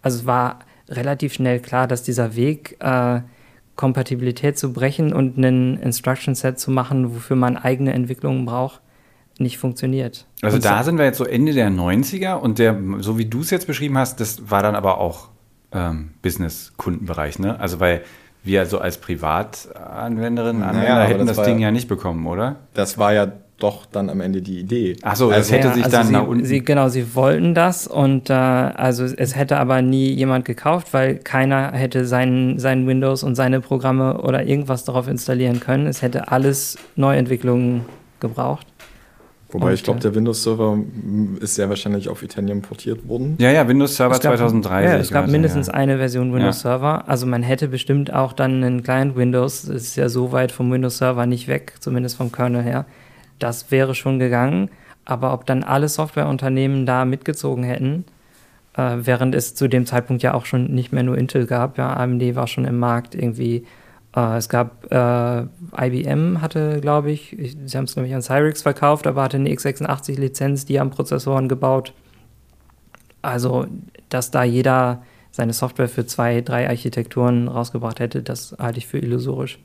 [0.00, 0.60] Also es war
[0.92, 3.20] relativ schnell klar, dass dieser Weg, äh,
[3.76, 8.80] Kompatibilität zu brechen und einen Instruction Set zu machen, wofür man eigene Entwicklungen braucht,
[9.38, 10.26] nicht funktioniert.
[10.42, 13.24] Also und da so sind wir jetzt so Ende der 90er und der, so wie
[13.24, 15.30] du es jetzt beschrieben hast, das war dann aber auch
[15.72, 17.58] ähm, Business-Kundenbereich, ne?
[17.58, 18.02] Also weil
[18.44, 22.56] wir so als Privatanwenderinnen, Anwender naja, hätten das, das Ding ja nicht bekommen, oder?
[22.74, 24.96] Das war ja doch dann am Ende die Idee.
[25.02, 26.44] Ach so, also, es hätte ja, sich also dann sie, nach unten.
[26.44, 31.16] Sie, genau, sie wollten das und äh, also es hätte aber nie jemand gekauft, weil
[31.16, 35.86] keiner hätte sein, sein Windows und seine Programme oder irgendwas darauf installieren können.
[35.86, 37.82] Es hätte alles Neuentwicklungen
[38.20, 38.66] gebraucht.
[39.52, 40.78] Wobei und, ich glaube, der Windows-Server
[41.40, 43.36] ist sehr wahrscheinlich auf Itanium portiert worden.
[43.38, 44.84] Ja, ja, Windows-Server 2003.
[44.84, 45.74] Ja, es gab mindestens ja.
[45.74, 47.06] eine Version Windows-Server.
[47.06, 50.72] Also man hätte bestimmt auch dann einen Client Windows, das ist ja so weit vom
[50.72, 52.86] Windows-Server nicht weg, zumindest vom Kernel her
[53.42, 54.70] das wäre schon gegangen.
[55.04, 58.04] Aber ob dann alle Softwareunternehmen da mitgezogen hätten,
[58.76, 61.94] äh, während es zu dem Zeitpunkt ja auch schon nicht mehr nur Intel gab, ja,
[61.94, 63.66] AMD war schon im Markt irgendwie.
[64.14, 65.42] Äh, es gab äh,
[65.76, 69.50] IBM hatte, glaube ich, ich, sie haben es nämlich an Cyrix verkauft, aber hatte eine
[69.50, 71.94] x86-Lizenz, die haben Prozessoren gebaut.
[73.22, 73.66] Also,
[74.08, 78.98] dass da jeder seine Software für zwei, drei Architekturen rausgebracht hätte, das halte ich für
[78.98, 79.58] illusorisch.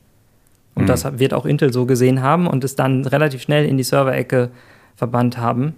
[0.77, 0.87] Und mhm.
[0.87, 4.51] das wird auch Intel so gesehen haben und es dann relativ schnell in die Server-Ecke
[4.95, 5.73] verbannt haben.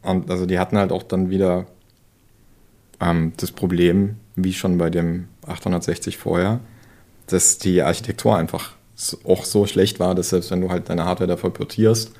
[0.00, 1.66] Und also die hatten halt auch dann wieder
[3.00, 6.60] ähm, das Problem, wie schon bei dem 860 vorher,
[7.26, 8.72] dass die Architektur einfach
[9.24, 12.12] auch so schlecht war, dass selbst wenn du halt deine Hardware davor portierst,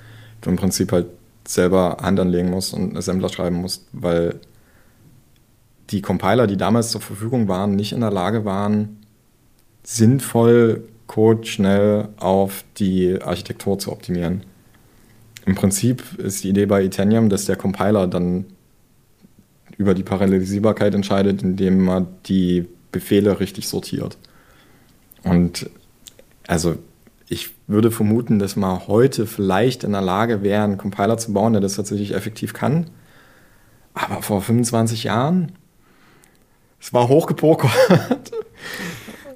[0.42, 1.07] du im Prinzip halt
[1.48, 4.40] selber Hand anlegen musst und Assembler schreiben musst, weil
[5.88, 8.98] die Compiler, die damals zur Verfügung waren, nicht in der Lage waren,
[9.84, 14.44] sinnvoll Code schnell auf die Architektur zu optimieren.
[15.46, 18.46] Im Prinzip ist die Idee bei Itanium, dass der Compiler dann
[19.76, 24.16] über die Parallelisierbarkeit entscheidet, indem man die Befehle richtig sortiert.
[25.22, 25.68] Und
[26.46, 26.76] also
[27.28, 31.55] ich würde vermuten, dass man heute vielleicht in der Lage wäre, einen Compiler zu bauen,
[31.55, 32.90] der das tatsächlich effektiv kann.
[33.94, 35.52] Aber vor 25 Jahren,
[36.80, 38.32] es war hochgepokert.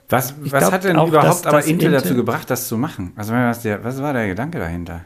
[0.08, 2.78] Was, was hat denn auch, überhaupt dass, aber dass Intel, Intel dazu gebracht, das zu
[2.78, 3.12] machen?
[3.16, 5.02] Also was, der, was war der Gedanke dahinter?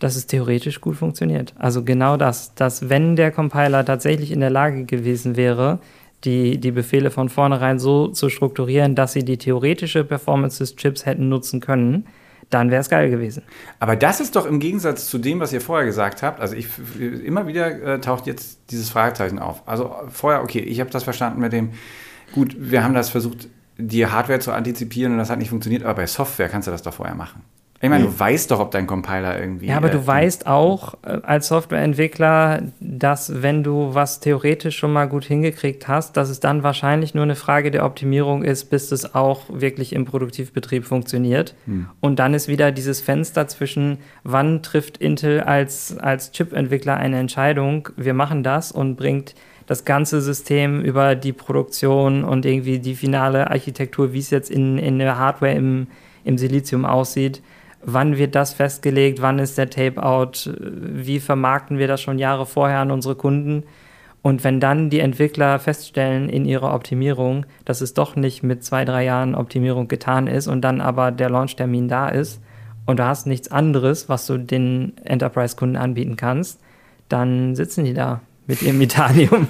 [0.00, 1.54] Dass es theoretisch gut funktioniert.
[1.58, 5.78] Also genau das, dass wenn der Compiler tatsächlich in der Lage gewesen wäre,
[6.24, 11.06] die, die Befehle von vornherein so zu strukturieren, dass sie die theoretische Performance des Chips
[11.06, 12.06] hätten nutzen können,
[12.50, 13.44] dann wäre es geil gewesen.
[13.78, 16.40] Aber das ist doch im Gegensatz zu dem, was ihr vorher gesagt habt.
[16.40, 16.66] Also ich
[17.24, 19.62] immer wieder äh, taucht jetzt dieses Fragezeichen auf.
[19.66, 21.70] Also vorher, okay, ich habe das verstanden mit dem,
[22.34, 23.48] gut, wir haben das versucht,
[23.80, 26.82] die Hardware zu antizipieren und das hat nicht funktioniert, aber bei Software kannst du das
[26.82, 27.42] doch vorher machen.
[27.82, 29.68] Ich meine, du weißt doch, ob dein Compiler irgendwie.
[29.68, 34.92] Ja, aber du äh, weißt auch äh, als Softwareentwickler, dass wenn du was theoretisch schon
[34.92, 38.92] mal gut hingekriegt hast, dass es dann wahrscheinlich nur eine Frage der Optimierung ist, bis
[38.92, 41.54] es auch wirklich im Produktivbetrieb funktioniert.
[41.64, 41.86] Hm.
[42.00, 47.88] Und dann ist wieder dieses Fenster zwischen, wann trifft Intel als, als Chip-Entwickler eine Entscheidung,
[47.96, 49.34] wir machen das und bringt
[49.70, 54.78] das ganze System über die Produktion und irgendwie die finale Architektur, wie es jetzt in,
[54.78, 55.86] in der Hardware im,
[56.24, 57.40] im Silizium aussieht.
[57.80, 62.80] Wann wird das festgelegt, wann ist der Tape-out, wie vermarkten wir das schon Jahre vorher
[62.80, 63.62] an unsere Kunden.
[64.22, 68.84] Und wenn dann die Entwickler feststellen in ihrer Optimierung, dass es doch nicht mit zwei,
[68.84, 72.42] drei Jahren Optimierung getan ist und dann aber der Launchtermin da ist
[72.86, 76.58] und du hast nichts anderes, was du den Enterprise-Kunden anbieten kannst,
[77.08, 79.46] dann sitzen die da mit ihrem Itanium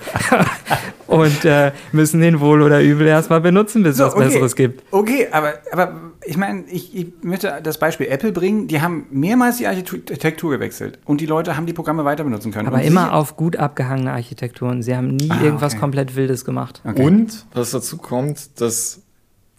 [1.06, 4.24] und äh, müssen den wohl oder übel erstmal benutzen, bis es so, was okay.
[4.24, 4.84] Besseres gibt.
[4.92, 8.68] Okay, aber, aber ich meine, ich, ich möchte das Beispiel Apple bringen.
[8.68, 12.68] Die haben mehrmals die Architektur gewechselt und die Leute haben die Programme weiter benutzen können.
[12.68, 14.82] Aber und immer auf gut abgehangene Architekturen.
[14.82, 15.80] Sie haben nie ah, irgendwas okay.
[15.80, 16.82] komplett Wildes gemacht.
[16.84, 17.02] Okay.
[17.02, 19.00] Und was dazu kommt, dass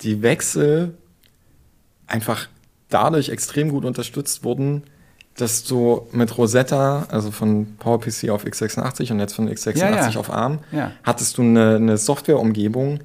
[0.02, 0.96] die Wechsel
[2.06, 2.48] einfach
[2.90, 4.84] dadurch extrem gut unterstützt wurden,
[5.36, 10.20] dass du mit Rosetta, also von PowerPC auf x86 und jetzt von x86 ja, ja.
[10.20, 10.92] auf ARM, ja.
[11.04, 13.00] hattest du eine, eine Softwareumgebung,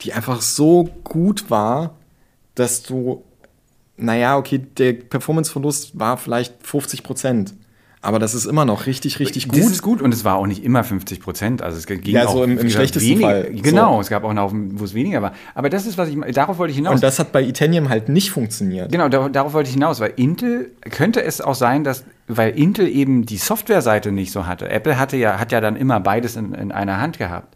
[0.00, 1.94] die einfach so gut war,
[2.54, 3.24] dass du,
[3.96, 7.54] naja, okay, der Performance-Verlust war vielleicht 50 Prozent.
[8.06, 9.58] Aber das ist immer noch richtig, richtig gut.
[9.58, 11.60] Das ist gut und es war auch nicht immer 50 Prozent.
[11.60, 13.50] Also es ging ja, so im, im schlechtesten weniger, Fall.
[13.52, 14.00] Genau, so.
[14.02, 15.32] es gab auch noch, wo es weniger war.
[15.56, 16.94] Aber das ist, was ich, darauf wollte ich hinaus.
[16.94, 18.92] Und das hat bei Itanium halt nicht funktioniert.
[18.92, 22.86] Genau, darauf, darauf wollte ich hinaus, weil Intel, könnte es auch sein, dass, weil Intel
[22.86, 24.68] eben die Softwareseite nicht so hatte.
[24.70, 27.55] Apple hatte ja, hat ja dann immer beides in, in einer Hand gehabt.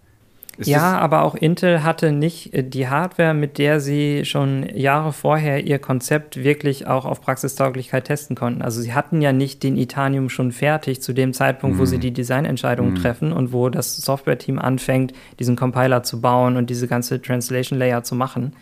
[0.61, 5.15] Ist ja, aber auch Intel hatte nicht äh, die Hardware, mit der sie schon Jahre
[5.15, 8.61] vorher ihr Konzept wirklich auch auf Praxistauglichkeit testen konnten.
[8.61, 11.81] Also sie hatten ja nicht den Itanium schon fertig zu dem Zeitpunkt, mm.
[11.81, 12.01] wo sie mhm.
[12.03, 12.97] die Designentscheidungen mm.
[12.97, 18.03] treffen und wo das Software-Team anfängt, diesen Compiler zu bauen und diese ganze Translation Layer
[18.03, 18.53] zu machen.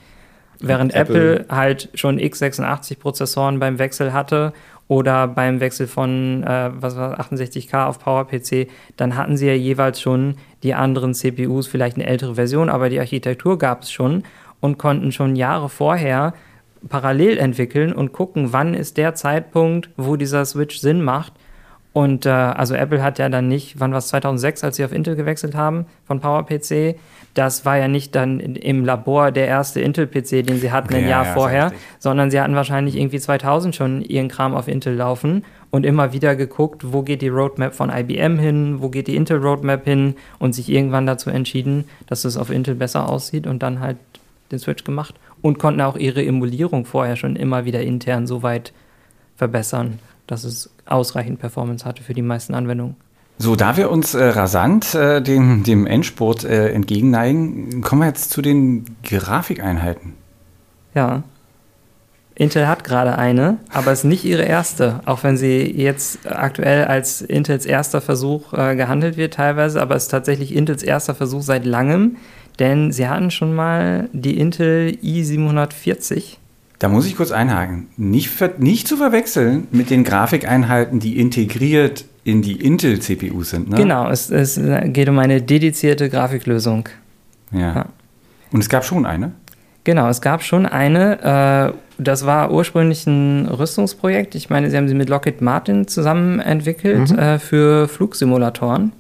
[0.61, 4.53] Während Apple, Apple halt schon x86-Prozessoren beim Wechsel hatte
[4.89, 10.01] oder beim Wechsel von äh, was war 68K auf PowerPC, dann hatten sie ja jeweils
[10.01, 14.25] schon die anderen CPUs, vielleicht eine ältere Version, aber die Architektur gab es schon
[14.61, 16.35] und konnten schon Jahre vorher
[16.89, 21.33] parallel entwickeln und gucken, wann ist der Zeitpunkt, wo dieser Switch Sinn macht.
[21.93, 24.93] Und äh, also Apple hat ja dann nicht, wann war es 2006, als sie auf
[24.93, 26.97] Intel gewechselt haben von PowerPC,
[27.39, 31.09] das war ja nicht dann im Labor der erste Intel-PC, den sie hatten okay, ein
[31.09, 35.45] Jahr ja, vorher, sondern sie hatten wahrscheinlich irgendwie 2000 schon ihren Kram auf Intel laufen
[35.71, 39.85] und immer wieder geguckt, wo geht die Roadmap von IBM hin, wo geht die Intel-Roadmap
[39.85, 43.99] hin und sich irgendwann dazu entschieden, dass es auf Intel besser aussieht und dann halt
[44.51, 48.73] den Switch gemacht und konnten auch ihre Emulierung vorher schon immer wieder intern so weit
[49.37, 52.97] verbessern, dass es ausreichend Performance hatte für die meisten Anwendungen.
[53.41, 58.31] So, da wir uns äh, rasant äh, dem, dem Endspurt äh, entgegenneigen, kommen wir jetzt
[58.31, 60.15] zu den Grafikeinheiten.
[60.95, 61.23] Ja.
[62.35, 66.85] Intel hat gerade eine, aber es ist nicht ihre erste, auch wenn sie jetzt aktuell
[66.85, 71.43] als Intels erster Versuch äh, gehandelt wird teilweise, aber es ist tatsächlich Intels erster Versuch
[71.43, 72.17] seit langem,
[72.59, 76.38] denn sie hatten schon mal die Intel i740.
[76.79, 77.89] Da muss ich kurz einhaken.
[77.97, 83.77] Nicht, nicht zu verwechseln mit den Grafikeinheiten, die integriert in die Intel-CPUs sind, ne?
[83.77, 86.89] Genau, es, es, geht um eine dedizierte Grafiklösung.
[87.51, 87.75] Ja.
[87.75, 87.87] ja.
[88.53, 89.33] Und es gab schon eine?
[89.85, 91.73] Genau, es gab schon eine.
[91.73, 94.35] Äh, das war ursprünglich ein Rüstungsprojekt.
[94.35, 97.19] Ich meine, sie haben sie mit Lockheed Martin zusammen entwickelt mhm.
[97.19, 98.93] äh, für Flugsimulatoren.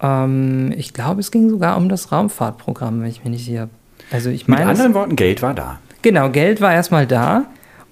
[0.00, 3.68] Ähm, ich glaube, es ging sogar um das Raumfahrtprogramm, wenn ich mich nicht sicher.
[4.10, 5.80] Also ich meine, mit anderen Worten, Geld war da.
[6.02, 7.46] Genau, Geld war erstmal da.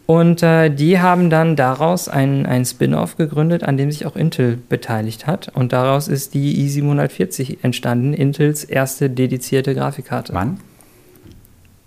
[0.06, 4.58] Und äh, die haben dann daraus ein, ein Spin-off gegründet, an dem sich auch Intel
[4.68, 5.50] beteiligt hat.
[5.54, 10.34] Und daraus ist die i740 entstanden, Intels erste dedizierte Grafikkarte.
[10.34, 10.60] Wann?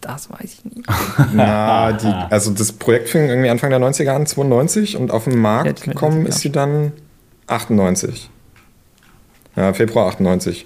[0.01, 0.87] Das weiß ich nicht.
[1.33, 5.37] Na, die, also das Projekt fing irgendwie Anfang der 90er an, 92, und auf den
[5.37, 6.93] Markt gekommen ist sie dann
[7.47, 8.29] 98.
[9.55, 10.65] Ja, Februar 98.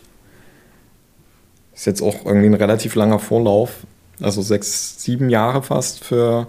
[1.73, 3.87] Ist jetzt auch irgendwie ein relativ langer Vorlauf,
[4.21, 6.47] also sechs, sieben Jahre fast für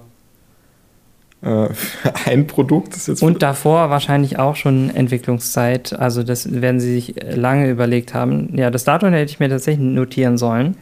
[1.42, 2.96] äh, für ein Produkt.
[3.20, 5.92] Und davor wahrscheinlich auch schon Entwicklungszeit.
[5.92, 8.56] Also das werden sie sich lange überlegt haben.
[8.56, 10.76] Ja, das Datum hätte ich mir tatsächlich notieren sollen.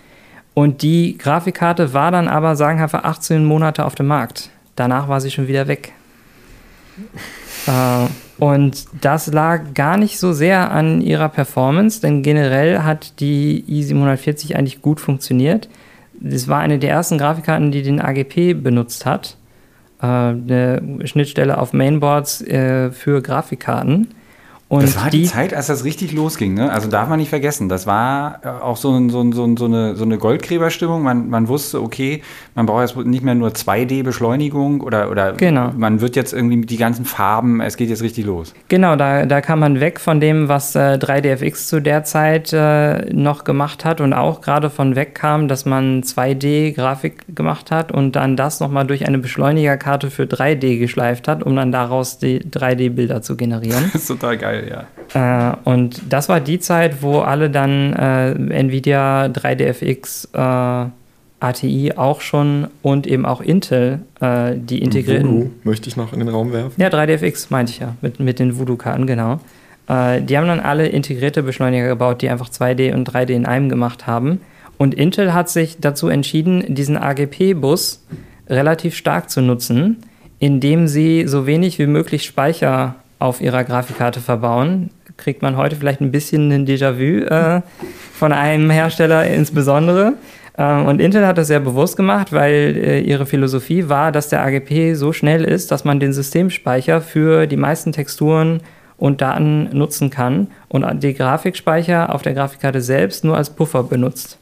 [0.53, 4.51] Und die Grafikkarte war dann aber sagenhafte 18 Monate auf dem Markt.
[4.77, 5.93] Danach war sie schon wieder weg.
[7.67, 8.07] äh,
[8.39, 14.57] und das lag gar nicht so sehr an ihrer Performance, denn generell hat die i740
[14.57, 15.69] eigentlich gut funktioniert.
[16.21, 19.37] Das war eine der ersten Grafikkarten, die den AGP benutzt hat.
[20.01, 24.09] Äh, eine Schnittstelle auf Mainboards äh, für Grafikkarten.
[24.71, 26.71] Und das war die, die, Zeit, als das richtig losging, ne?
[26.71, 27.69] Also darf man nicht vergessen.
[27.69, 31.03] Das war äh, auch so, ein, so, ein, so, eine, so eine Goldgräberstimmung.
[31.03, 32.23] Man, man wusste, okay,
[32.55, 35.73] man braucht jetzt nicht mehr nur 2D-Beschleunigung oder, oder genau.
[35.77, 38.55] man wird jetzt irgendwie die ganzen Farben, es geht jetzt richtig los.
[38.69, 43.13] Genau, da, da kam man weg von dem, was äh, 3DFX zu der Zeit äh,
[43.13, 48.15] noch gemacht hat und auch gerade von weg kam, dass man 2D-Grafik gemacht hat und
[48.15, 53.21] dann das nochmal durch eine Beschleunigerkarte für 3D geschleift hat, um dann daraus die 3D-Bilder
[53.21, 53.91] zu generieren.
[53.93, 55.53] das ist total geil ja.
[55.53, 60.29] Äh, und das war die Zeit, wo alle dann äh, Nvidia 3DFX
[60.87, 60.91] äh,
[61.41, 65.31] ATI auch schon und eben auch Intel äh, die integrierten.
[65.31, 66.81] Voodoo möchte ich noch in den Raum werfen.
[66.81, 69.41] Ja, 3DFX meinte ich ja, mit, mit den Voodoo-Karten, genau.
[69.89, 73.69] Äh, die haben dann alle integrierte Beschleuniger gebaut, die einfach 2D und 3D in einem
[73.69, 74.41] gemacht haben.
[74.77, 78.07] Und Intel hat sich dazu entschieden, diesen AGP-Bus
[78.49, 79.99] relativ stark zu nutzen,
[80.39, 84.91] indem sie so wenig wie möglich Speicher auf ihrer Grafikkarte verbauen.
[85.17, 87.61] Kriegt man heute vielleicht ein bisschen ein Déjà-vu äh,
[88.13, 90.15] von einem Hersteller insbesondere.
[90.59, 94.43] Ähm, und Intel hat das sehr bewusst gemacht, weil äh, ihre Philosophie war, dass der
[94.43, 98.63] AGP so schnell ist, dass man den Systemspeicher für die meisten Texturen
[98.97, 104.39] und Daten nutzen kann und die Grafikspeicher auf der Grafikkarte selbst nur als Puffer benutzt.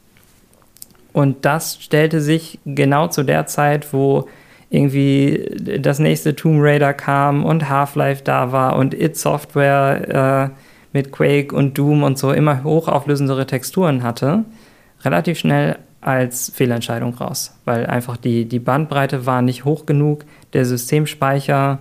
[1.13, 4.27] Und das stellte sich genau zu der Zeit, wo
[4.69, 10.55] irgendwie das nächste Tomb Raider kam und Half-Life da war und It Software äh,
[10.93, 14.45] mit Quake und Doom und so immer hochauflösendere Texturen hatte,
[15.03, 20.65] relativ schnell als Fehlentscheidung raus, weil einfach die, die Bandbreite war nicht hoch genug, der
[20.65, 21.79] Systemspeicher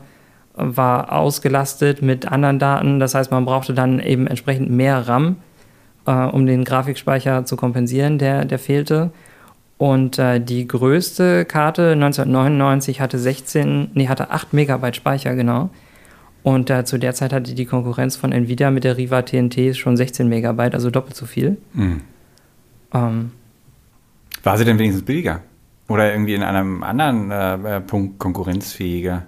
[0.55, 5.37] war ausgelastet mit anderen Daten, das heißt, man brauchte dann eben entsprechend mehr RAM,
[6.07, 9.11] äh, um den Grafikspeicher zu kompensieren, der, der fehlte.
[9.79, 15.71] Und äh, die größte Karte 1999 hatte 16, nee, hatte 8 Megabyte Speicher, genau.
[16.43, 19.97] Und äh, zu der Zeit hatte die Konkurrenz von Nvidia mit der Riva TNT schon
[19.97, 21.59] 16 Megabyte, also doppelt so viel.
[21.75, 22.01] Mhm.
[22.93, 23.31] Ähm,
[24.43, 25.43] War sie denn wenigstens billiger?
[25.89, 29.27] Oder irgendwie in einem anderen äh, äh, Punkt konkurrenzfähiger?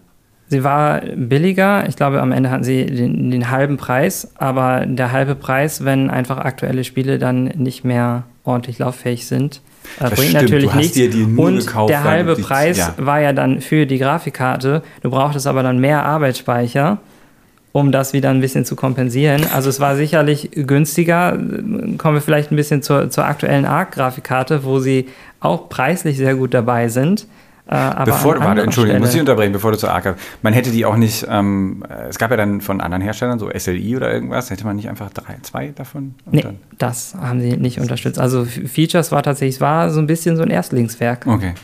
[0.49, 1.89] Sie war billiger.
[1.89, 4.33] Ich glaube, am Ende hatten sie den, den, halben Preis.
[4.37, 9.63] Aber der halbe Preis, wenn einfach aktuelle Spiele dann nicht mehr ordentlich lauffähig sind,
[9.99, 10.99] äh, bringt stimmt, natürlich nichts.
[11.37, 12.95] und gekauft, der halbe die, Preis ja.
[12.99, 14.83] war ja dann für die Grafikkarte.
[15.03, 16.99] Du brauchtest aber dann mehr Arbeitsspeicher,
[17.73, 19.43] um das wieder ein bisschen zu kompensieren.
[19.53, 21.33] Also es war sicherlich günstiger.
[21.33, 25.09] Kommen wir vielleicht ein bisschen zur, zur aktuellen ARC-Grafikkarte, wo sie
[25.41, 27.27] auch preislich sehr gut dabei sind.
[27.73, 29.01] Äh, bevor, warte, Entschuldigung, Stelle.
[29.01, 32.33] muss ich unterbrechen, bevor du zur ARC Man hätte die auch nicht, ähm, es gab
[32.33, 35.69] ja dann von anderen Herstellern, so SLI oder irgendwas, hätte man nicht einfach drei, zwei
[35.69, 36.17] davon?
[36.29, 36.45] Nee,
[36.79, 38.19] das haben sie nicht unterstützt.
[38.19, 41.29] Also Features war tatsächlich, es war so ein bisschen so ein Erstlingswerk.
[41.29, 41.55] Okay.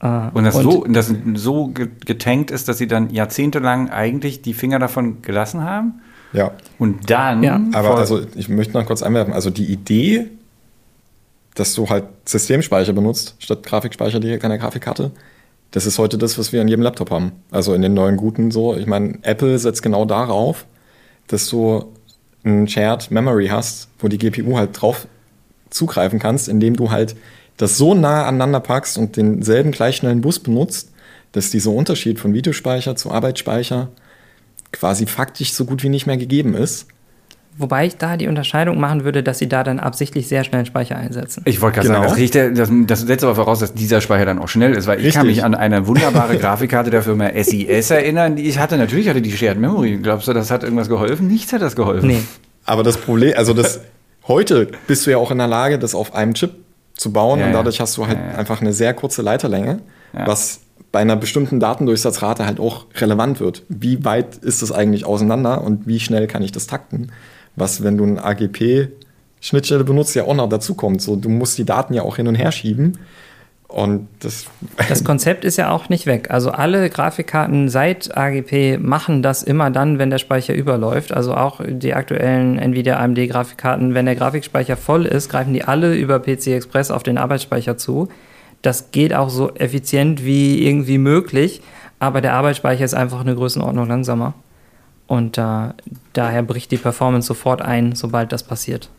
[0.00, 4.54] Äh, und das, und so, das so getankt ist, dass sie dann jahrzehntelang eigentlich die
[4.54, 6.00] Finger davon gelassen haben?
[6.32, 6.52] Ja.
[6.78, 7.42] Und dann.
[7.42, 7.60] Ja.
[7.74, 9.34] Aber also, ich möchte noch kurz einwerfen.
[9.34, 10.28] Also, die Idee,
[11.54, 15.10] dass du halt Systemspeicher benutzt, statt Grafikspeicher direkt an der Grafikkarte,
[15.70, 17.32] das ist heute das, was wir an jedem Laptop haben.
[17.50, 18.76] Also in den neuen guten so.
[18.76, 20.66] Ich meine, Apple setzt genau darauf,
[21.28, 21.92] dass du
[22.44, 25.06] ein Shared Memory hast, wo die GPU halt drauf
[25.70, 27.14] zugreifen kannst, indem du halt
[27.56, 30.92] das so nah aneinander packst und denselben gleich schnellen Bus benutzt,
[31.32, 33.90] dass dieser Unterschied von Videospeicher zu Arbeitsspeicher
[34.72, 36.86] quasi faktisch so gut wie nicht mehr gegeben ist.
[37.58, 40.96] Wobei ich da die Unterscheidung machen würde, dass sie da dann absichtlich sehr schnell Speicher
[40.96, 41.42] einsetzen.
[41.46, 42.00] Ich wollte gerade genau.
[42.00, 44.86] sagen, das, riecht, das, das setzt aber voraus, dass dieser Speicher dann auch schnell ist,
[44.86, 45.08] weil Richtig.
[45.08, 48.78] ich kann mich an eine wunderbare Grafikkarte der Firma SIS erinnern, die ich hatte.
[48.78, 49.98] Natürlich hatte die Shared Memory.
[50.02, 51.26] Glaubst du, das hat irgendwas geholfen?
[51.28, 52.08] Nichts hat das geholfen.
[52.08, 52.22] Nee.
[52.64, 53.80] Aber das Problem, also das,
[54.28, 56.52] heute bist du ja auch in der Lage, das auf einem Chip
[56.94, 58.38] zu bauen ja, und dadurch hast du halt ja, ja.
[58.38, 59.80] einfach eine sehr kurze Leiterlänge,
[60.12, 60.60] was
[60.92, 63.62] bei einer bestimmten Datendurchsatzrate halt auch relevant wird.
[63.68, 67.12] Wie weit ist das eigentlich auseinander und wie schnell kann ich das takten?
[67.60, 71.02] Was, wenn du ein AGP-Schnittstelle benutzt, ja auch noch dazu kommt.
[71.02, 72.98] So, du musst die Daten ja auch hin und her schieben.
[73.70, 74.46] Und das,
[74.88, 76.30] das Konzept ist ja auch nicht weg.
[76.30, 81.12] Also alle Grafikkarten seit AGP machen das immer dann, wenn der Speicher überläuft.
[81.12, 85.94] Also auch die aktuellen Nvidia AMD Grafikkarten, wenn der Grafikspeicher voll ist, greifen die alle
[85.94, 88.08] über PC Express auf den Arbeitsspeicher zu.
[88.62, 91.62] Das geht auch so effizient wie irgendwie möglich.
[92.00, 94.34] aber der Arbeitsspeicher ist einfach eine Größenordnung langsamer.
[95.10, 95.70] Und äh,
[96.12, 98.90] daher bricht die Performance sofort ein, sobald das passiert.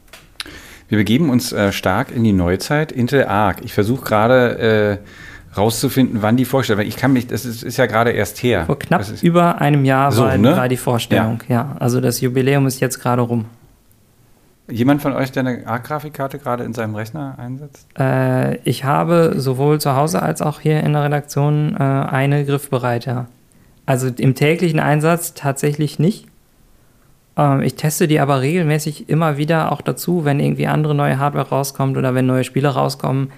[0.89, 2.91] Wir begeben uns äh, stark in die Neuzeit.
[2.91, 3.63] Intel Arc.
[3.63, 4.99] Ich versuche gerade
[5.55, 6.85] äh, rauszufinden, wann die Vorstellung.
[6.85, 8.65] Ich kann mich, das ist, ist ja gerade erst her.
[8.65, 10.57] Vor knapp über einem Jahr so, war, ne?
[10.57, 11.41] war, die Vorstellung.
[11.47, 11.55] Ja.
[11.55, 11.75] ja.
[11.79, 13.45] also das Jubiläum ist jetzt gerade rum.
[14.69, 17.87] Jemand von euch, der eine Arc-Grafikkarte gerade in seinem Rechner einsetzt?
[17.97, 23.05] Äh, ich habe sowohl zu Hause als auch hier in der Redaktion äh, eine griffbereit,
[23.05, 23.27] ja.
[23.91, 26.25] Also im täglichen Einsatz tatsächlich nicht.
[27.35, 31.49] Ähm, ich teste die aber regelmäßig immer wieder auch dazu, wenn irgendwie andere neue Hardware
[31.49, 33.33] rauskommt oder wenn neue Spiele rauskommen.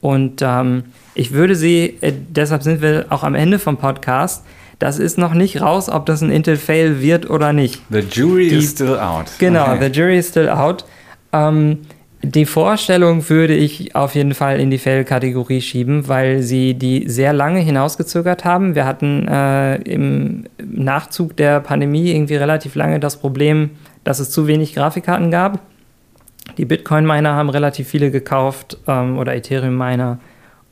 [0.00, 0.84] Und ähm,
[1.16, 4.44] ich würde sie, äh, deshalb sind wir auch am Ende vom Podcast,
[4.78, 7.82] das ist noch nicht raus, ob das ein Intel-Fail wird oder nicht.
[7.90, 9.24] The jury die, is still out.
[9.40, 9.88] Genau, okay.
[9.88, 10.84] the jury is still out.
[11.32, 11.80] Ähm,
[12.26, 17.32] die Vorstellung würde ich auf jeden Fall in die Fail-Kategorie schieben, weil sie die sehr
[17.32, 18.74] lange hinausgezögert haben.
[18.74, 23.70] Wir hatten äh, im Nachzug der Pandemie irgendwie relativ lange das Problem,
[24.02, 25.60] dass es zu wenig Grafikkarten gab.
[26.58, 30.18] Die Bitcoin-Miner haben relativ viele gekauft ähm, oder Ethereum-Miner.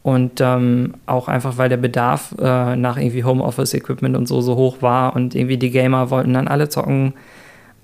[0.03, 4.83] Und ähm, auch einfach, weil der Bedarf äh, nach irgendwie Homeoffice-Equipment und so so hoch
[4.83, 7.15] war und irgendwie die Gamer wollten dann alle zocken,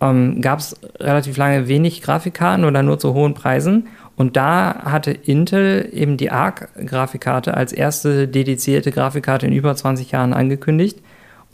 [0.01, 3.89] ähm, gab es relativ lange wenig Grafikkarten oder nur zu hohen Preisen.
[4.17, 10.33] Und da hatte Intel eben die ARC-Grafikkarte als erste dedizierte Grafikkarte in über 20 Jahren
[10.35, 10.99] angekündigt.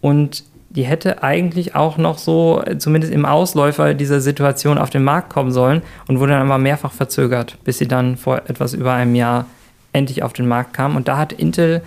[0.00, 5.30] Und die hätte eigentlich auch noch so, zumindest im Ausläufer dieser Situation auf den Markt
[5.30, 9.14] kommen sollen und wurde dann aber mehrfach verzögert, bis sie dann vor etwas über einem
[9.14, 9.46] Jahr
[9.92, 10.96] endlich auf den Markt kam.
[10.96, 11.82] Und da hat Intel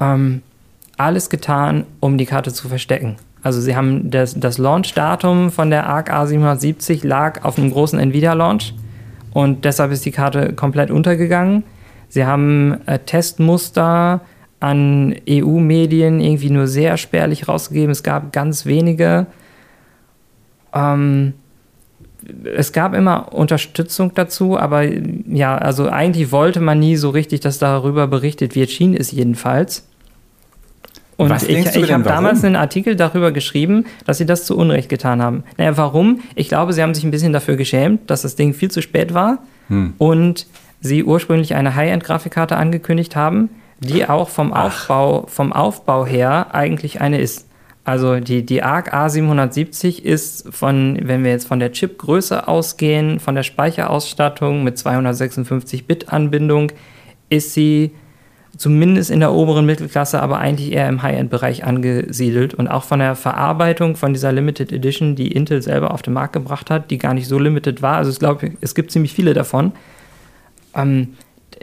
[0.00, 0.42] ähm,
[0.96, 3.16] alles getan, um die Karte zu verstecken.
[3.44, 8.74] Also sie haben das, das Launch-Datum von der ARC A770 lag auf einem großen Nvidia-Launch
[9.34, 11.62] und deshalb ist die Karte komplett untergegangen.
[12.08, 14.22] Sie haben äh, Testmuster
[14.60, 17.90] an EU-Medien irgendwie nur sehr spärlich rausgegeben.
[17.90, 19.26] Es gab ganz wenige.
[20.72, 21.34] Ähm,
[22.56, 27.58] es gab immer Unterstützung dazu, aber ja, also eigentlich wollte man nie so richtig, dass
[27.58, 28.70] darüber berichtet wird.
[28.70, 29.86] Schien es jedenfalls.
[31.16, 34.88] Und Was ich, ich habe damals einen Artikel darüber geschrieben, dass sie das zu Unrecht
[34.88, 35.44] getan haben.
[35.56, 36.20] Naja, warum?
[36.34, 39.14] Ich glaube, sie haben sich ein bisschen dafür geschämt, dass das Ding viel zu spät
[39.14, 39.38] war
[39.68, 39.94] Hm.
[39.98, 40.46] und
[40.80, 43.48] sie ursprünglich eine High-End-Grafikkarte angekündigt haben,
[43.80, 47.48] die auch vom Aufbau, vom Aufbau her eigentlich eine ist.
[47.84, 53.34] Also die, die ARC A770 ist von, wenn wir jetzt von der Chipgröße ausgehen, von
[53.34, 56.72] der Speicherausstattung mit 256-Bit-Anbindung,
[57.28, 57.92] ist sie
[58.56, 62.54] zumindest in der oberen Mittelklasse, aber eigentlich eher im High-End-Bereich angesiedelt.
[62.54, 66.32] Und auch von der Verarbeitung von dieser Limited Edition, die Intel selber auf den Markt
[66.34, 67.96] gebracht hat, die gar nicht so limited war.
[67.96, 69.72] Also ich glaube, es gibt ziemlich viele davon.
[70.74, 71.14] Ähm,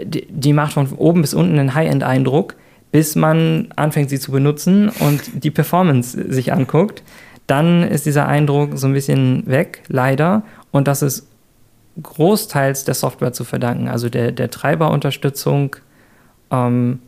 [0.02, 2.56] die, die macht von oben bis unten einen High-End-Eindruck,
[2.92, 7.04] bis man anfängt, sie zu benutzen und die Performance sich anguckt.
[7.48, 10.44] Dann ist dieser Eindruck so ein bisschen weg, leider.
[10.72, 11.28] Und das ist
[12.02, 15.76] großteils der Software zu verdanken, also der, der Treiberunterstützung
[16.52, 17.00] ähm,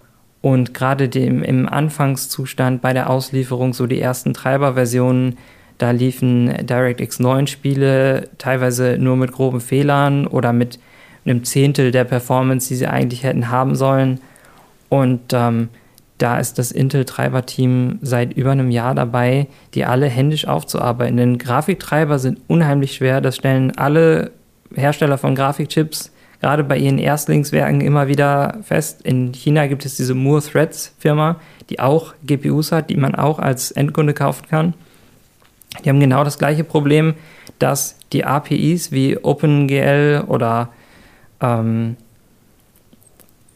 [0.42, 5.38] und gerade dem im Anfangszustand bei der Auslieferung, so die ersten Treiberversionen,
[5.78, 10.80] da liefen DirectX 9 Spiele teilweise nur mit groben Fehlern oder mit
[11.26, 14.20] einem Zehntel der Performance, die sie eigentlich hätten haben sollen.
[14.90, 15.70] Und ähm,
[16.18, 21.18] da ist das Intel-Treiber-Team seit über einem Jahr dabei, die alle händisch aufzuarbeiten.
[21.18, 23.20] Denn Grafiktreiber sind unheimlich schwer.
[23.20, 24.32] Das stellen alle
[24.74, 26.13] Hersteller von Grafikchips
[26.44, 29.02] gerade bei ihren Erstlingswerken immer wieder fest.
[29.04, 31.40] In China gibt es diese Moore Threads Firma,
[31.70, 34.74] die auch GPUs hat, die man auch als Endkunde kaufen kann.
[35.84, 37.14] Die haben genau das gleiche Problem,
[37.60, 40.68] dass die APIs wie OpenGL oder
[41.40, 41.96] ähm,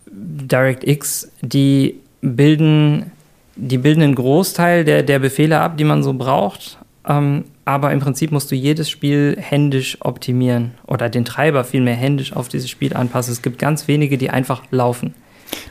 [0.09, 3.11] DirectX, die bilden,
[3.57, 6.77] die bilden einen Großteil der, der Befehle ab, die man so braucht.
[7.08, 12.34] Ähm, aber im Prinzip musst du jedes Spiel händisch optimieren oder den Treiber vielmehr händisch
[12.34, 13.32] auf dieses Spiel anpassen.
[13.32, 15.14] Es gibt ganz wenige, die einfach laufen.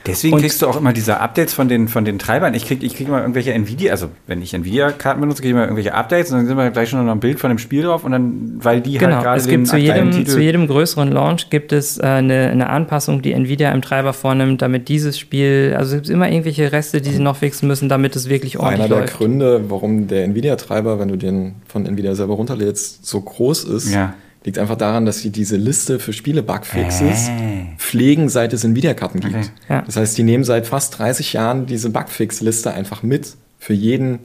[0.07, 2.53] Deswegen Und- kriegst du auch immer diese Updates von den, von den Treibern.
[2.53, 5.63] Ich krieg, ich krieg immer irgendwelche Nvidia, also wenn ich Nvidia-Karten benutze, kriege ich immer
[5.63, 8.03] irgendwelche Updates und dann sind wir gleich schon noch ein Bild von dem Spiel drauf
[8.03, 10.67] und dann, weil die Genau, halt gerade es den gibt zu jedem, Titel zu jedem
[10.67, 15.19] größeren Launch gibt es äh, eine, eine Anpassung, die Nvidia im Treiber vornimmt, damit dieses
[15.19, 18.57] Spiel, also es gibt immer irgendwelche Reste, die sie noch fixen müssen, damit es wirklich
[18.57, 19.17] ordentlich Einer der läuft.
[19.17, 24.13] Gründe, warum der Nvidia-Treiber, wenn du den von Nvidia selber runterlädst, so groß ist, Ja.
[24.43, 27.65] Liegt einfach daran, dass sie diese Liste für Spiele-Bugfixes Äh.
[27.77, 29.35] pflegen, seit es Nvidia-Karten gibt.
[29.35, 29.47] Okay.
[29.69, 29.81] Ja.
[29.81, 34.19] Das heißt, die nehmen seit fast 30 Jahren diese Bugfix-Liste einfach mit für jeden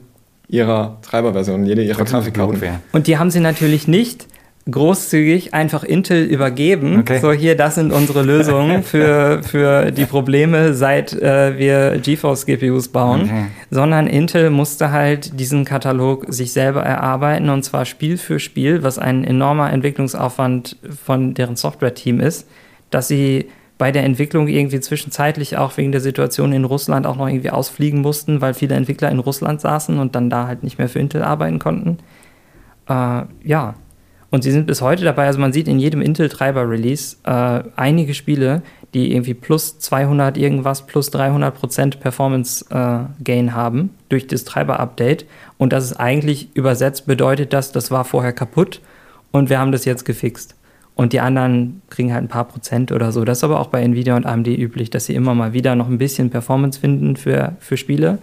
[0.47, 2.61] ihrer Treiberversionen, jede ihrer Grafikkarten.
[2.91, 4.27] Und die haben sie natürlich nicht,
[4.69, 6.99] großzügig einfach Intel übergeben.
[6.99, 7.19] Okay.
[7.19, 12.87] So, hier, das sind unsere Lösungen für, für die Probleme, seit äh, wir GeForce GPUs
[12.87, 13.23] bauen.
[13.23, 13.45] Okay.
[13.69, 18.99] Sondern Intel musste halt diesen Katalog sich selber erarbeiten und zwar Spiel für Spiel, was
[18.99, 22.47] ein enormer Entwicklungsaufwand von deren Software-Team ist,
[22.89, 27.27] dass sie bei der Entwicklung irgendwie zwischenzeitlich auch wegen der Situation in Russland auch noch
[27.27, 30.87] irgendwie ausfliegen mussten, weil viele Entwickler in Russland saßen und dann da halt nicht mehr
[30.87, 31.97] für Intel arbeiten konnten.
[32.87, 33.75] Äh, ja,
[34.33, 38.63] und sie sind bis heute dabei, also man sieht in jedem Intel-Treiber-Release äh, einige Spiele,
[38.95, 45.27] die irgendwie plus 200 irgendwas, plus 300 Prozent Performance-Gain äh, haben durch das Treiber-Update.
[45.59, 48.81] Und das ist eigentlich übersetzt bedeutet das, das war vorher kaputt
[49.31, 50.55] und wir haben das jetzt gefixt.
[50.95, 53.25] Und die anderen kriegen halt ein paar Prozent oder so.
[53.25, 55.89] Das ist aber auch bei Nvidia und AMD üblich, dass sie immer mal wieder noch
[55.89, 58.17] ein bisschen Performance finden für, für Spiele.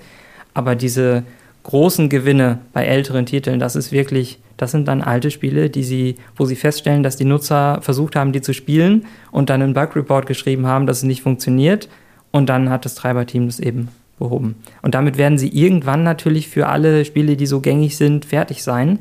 [0.55, 1.23] Aber diese
[1.63, 6.17] großen Gewinne bei älteren Titeln, das ist wirklich, das sind dann alte Spiele, die sie,
[6.37, 10.27] wo sie feststellen, dass die Nutzer versucht haben, die zu spielen und dann einen Bug-Report
[10.27, 11.89] geschrieben haben, dass es nicht funktioniert.
[12.33, 13.89] Und dann hat das Treiberteam das eben
[14.19, 14.55] behoben.
[14.83, 19.01] Und damit werden sie irgendwann natürlich für alle Spiele, die so gängig sind, fertig sein.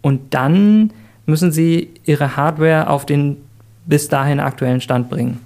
[0.00, 0.92] Und dann
[1.26, 3.36] müssen sie ihre Hardware auf den
[3.84, 5.40] bis dahin aktuellen Stand bringen.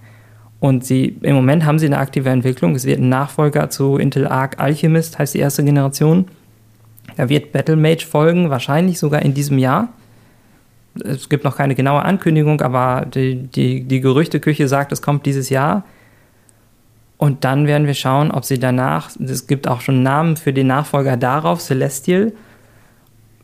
[0.61, 2.75] Und sie, im Moment haben sie eine aktive Entwicklung.
[2.75, 6.29] Es wird ein Nachfolger zu Intel Arc Alchemist, heißt die erste Generation.
[7.17, 9.89] Da wird Battle Mage folgen, wahrscheinlich sogar in diesem Jahr.
[11.03, 15.49] Es gibt noch keine genaue Ankündigung, aber die, die, die Gerüchteküche sagt, es kommt dieses
[15.49, 15.85] Jahr.
[17.17, 20.67] Und dann werden wir schauen, ob sie danach, es gibt auch schon Namen für den
[20.67, 22.33] Nachfolger darauf, Celestial,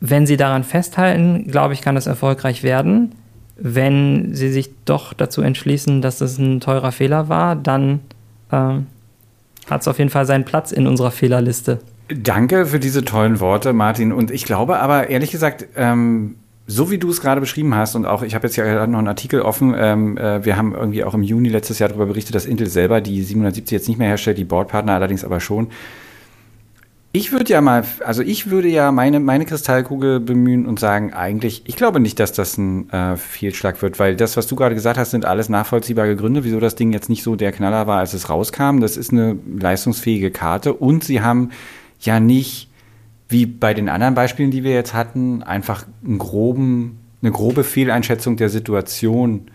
[0.00, 3.14] wenn sie daran festhalten, glaube ich, kann das erfolgreich werden.
[3.56, 8.00] Wenn sie sich doch dazu entschließen, dass das ein teurer Fehler war, dann
[8.52, 8.86] ähm,
[9.68, 11.80] hat es auf jeden Fall seinen Platz in unserer Fehlerliste.
[12.08, 14.12] Danke für diese tollen Worte, Martin.
[14.12, 16.36] Und ich glaube aber, ehrlich gesagt, ähm,
[16.66, 19.08] so wie du es gerade beschrieben hast, und auch ich habe jetzt ja noch einen
[19.08, 22.46] Artikel offen, ähm, äh, wir haben irgendwie auch im Juni letztes Jahr darüber berichtet, dass
[22.46, 25.68] Intel selber die 770 jetzt nicht mehr herstellt, die Boardpartner allerdings aber schon.
[27.16, 31.62] Ich würde ja mal, also ich würde ja meine, meine Kristallkugel bemühen und sagen, eigentlich,
[31.64, 34.98] ich glaube nicht, dass das ein äh, Fehlschlag wird, weil das, was du gerade gesagt
[34.98, 38.12] hast, sind alles nachvollziehbare Gründe, wieso das Ding jetzt nicht so der Knaller war, als
[38.12, 38.80] es rauskam.
[38.80, 41.52] Das ist eine leistungsfähige Karte und sie haben
[42.00, 42.68] ja nicht,
[43.30, 48.36] wie bei den anderen Beispielen, die wir jetzt hatten, einfach einen groben, eine grobe Fehleinschätzung
[48.36, 49.46] der Situation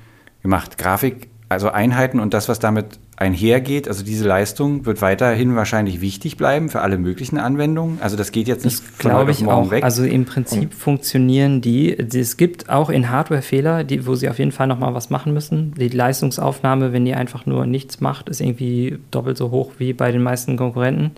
[0.41, 0.79] gemacht.
[0.79, 6.37] Grafik, also Einheiten und das, was damit einhergeht, also diese Leistung wird weiterhin wahrscheinlich wichtig
[6.37, 7.99] bleiben für alle möglichen Anwendungen.
[8.01, 9.69] Also das geht jetzt nicht das glaube ich auch.
[9.69, 9.83] weg.
[9.83, 11.95] Also im Prinzip und funktionieren die.
[11.95, 15.11] Es gibt auch in Hardware Fehler, die, wo sie auf jeden Fall noch mal was
[15.11, 15.75] machen müssen.
[15.75, 20.11] Die Leistungsaufnahme, wenn die einfach nur nichts macht, ist irgendwie doppelt so hoch wie bei
[20.11, 21.11] den meisten Konkurrenten.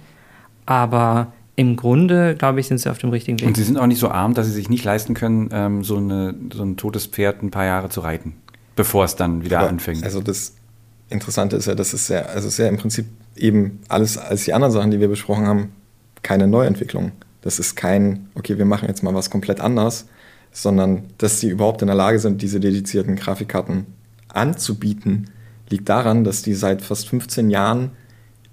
[0.66, 3.48] Aber im Grunde, glaube ich, sind sie auf dem richtigen Weg.
[3.48, 5.96] Und sie sind auch nicht so arm, dass sie sich nicht leisten können, ähm, so,
[5.96, 8.34] eine, so ein totes Pferd ein paar Jahre zu reiten,
[8.76, 10.04] bevor es dann wieder Aber anfängt.
[10.04, 10.56] Also das
[11.10, 14.46] Interessante ist ja, dass es ja, also es ist ja im Prinzip eben alles als
[14.46, 15.74] die anderen Sachen, die wir besprochen haben,
[16.22, 17.12] keine Neuentwicklung.
[17.42, 20.06] Das ist kein, okay, wir machen jetzt mal was komplett anders,
[20.52, 23.86] sondern dass sie überhaupt in der Lage sind, diese dedizierten Grafikkarten
[24.30, 25.30] anzubieten,
[25.70, 27.92] liegt daran, dass die seit fast 15 Jahren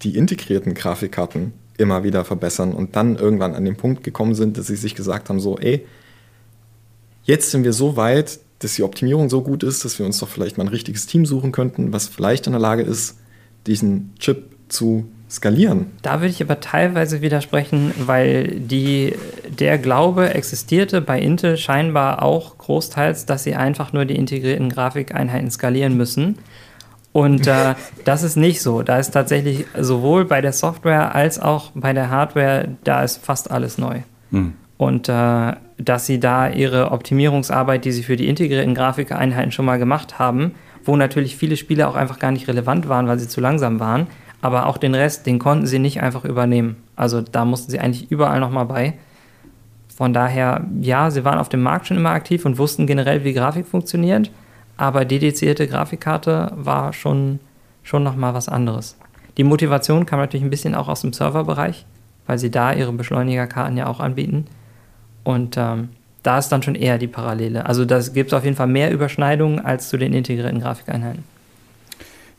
[0.02, 4.66] die integrierten Grafikkarten immer wieder verbessern und dann irgendwann an den Punkt gekommen sind, dass
[4.66, 5.86] sie sich gesagt haben, so, ey,
[7.24, 10.28] jetzt sind wir so weit, dass die Optimierung so gut ist, dass wir uns doch
[10.28, 13.18] vielleicht mal ein richtiges Team suchen könnten, was vielleicht in der Lage ist,
[13.66, 15.86] diesen Chip zu skalieren.
[16.02, 19.14] Da würde ich aber teilweise widersprechen, weil die,
[19.48, 25.50] der Glaube existierte bei Intel scheinbar auch großteils, dass sie einfach nur die integrierten Grafikeinheiten
[25.50, 26.38] skalieren müssen.
[27.12, 28.82] Und äh, das ist nicht so.
[28.82, 33.50] Da ist tatsächlich sowohl bei der Software als auch bei der Hardware, da ist fast
[33.50, 34.00] alles neu.
[34.32, 34.54] Hm.
[34.80, 39.78] Und äh, dass sie da ihre Optimierungsarbeit, die sie für die integrierten Grafikeinheiten schon mal
[39.78, 40.54] gemacht haben,
[40.86, 44.06] wo natürlich viele Spiele auch einfach gar nicht relevant waren, weil sie zu langsam waren,
[44.40, 46.76] aber auch den Rest, den konnten sie nicht einfach übernehmen.
[46.96, 48.94] Also da mussten sie eigentlich überall nochmal bei.
[49.94, 53.34] Von daher, ja, sie waren auf dem Markt schon immer aktiv und wussten generell, wie
[53.34, 54.30] Grafik funktioniert,
[54.78, 57.38] aber dedizierte Grafikkarte war schon,
[57.82, 58.96] schon nochmal was anderes.
[59.36, 61.84] Die Motivation kam natürlich ein bisschen auch aus dem Serverbereich,
[62.26, 64.46] weil sie da ihre Beschleunigerkarten ja auch anbieten.
[65.24, 65.90] Und ähm,
[66.22, 67.66] da ist dann schon eher die Parallele.
[67.66, 71.24] Also da gibt es auf jeden Fall mehr Überschneidungen als zu den integrierten Grafikeinheiten.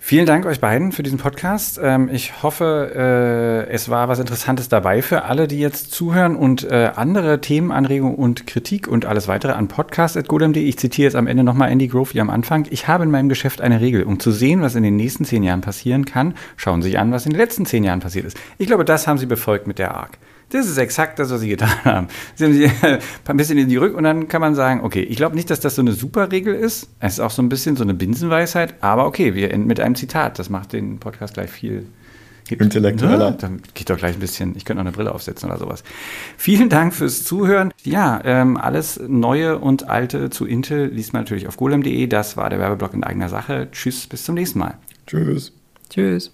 [0.04, 1.80] Vielen Dank euch beiden für diesen Podcast.
[1.82, 6.64] Ähm, ich hoffe, äh, es war was Interessantes dabei für alle, die jetzt zuhören und
[6.64, 10.64] äh, andere Themenanregungen und Kritik und alles weitere an podcast.godem.de.
[10.64, 12.68] Ich zitiere jetzt am Ende nochmal Andy Grove wie am Anfang.
[12.72, 14.04] Ich habe in meinem Geschäft eine Regel.
[14.04, 17.12] Um zu sehen, was in den nächsten zehn Jahren passieren kann, schauen Sie sich an,
[17.12, 18.38] was in den letzten zehn Jahren passiert ist.
[18.58, 20.18] Ich glaube, das haben Sie befolgt mit der ARC.
[20.52, 22.08] Das ist exakt das, was sie getan haben.
[22.36, 22.70] Sie haben sie
[23.26, 25.60] ein bisschen in die Rück und dann kann man sagen, okay, ich glaube nicht, dass
[25.60, 26.90] das so eine super Regel ist.
[27.00, 29.96] Es ist auch so ein bisschen so eine Binsenweisheit, aber okay, wir enden mit einem
[29.96, 30.40] Zitat.
[30.40, 31.86] Das macht den Podcast gleich viel
[32.50, 33.30] Intellektueller.
[33.30, 35.84] Ja, dann geht doch gleich ein bisschen, ich könnte noch eine Brille aufsetzen oder sowas.
[36.38, 37.72] Vielen Dank fürs Zuhören.
[37.84, 42.08] Ja, ähm, alles Neue und Alte zu Intel liest man natürlich auf golem.de.
[42.08, 43.70] Das war der Werbeblock in eigener Sache.
[43.72, 44.78] Tschüss, bis zum nächsten Mal.
[45.08, 45.54] Tschüss.
[45.90, 46.30] Tschüss.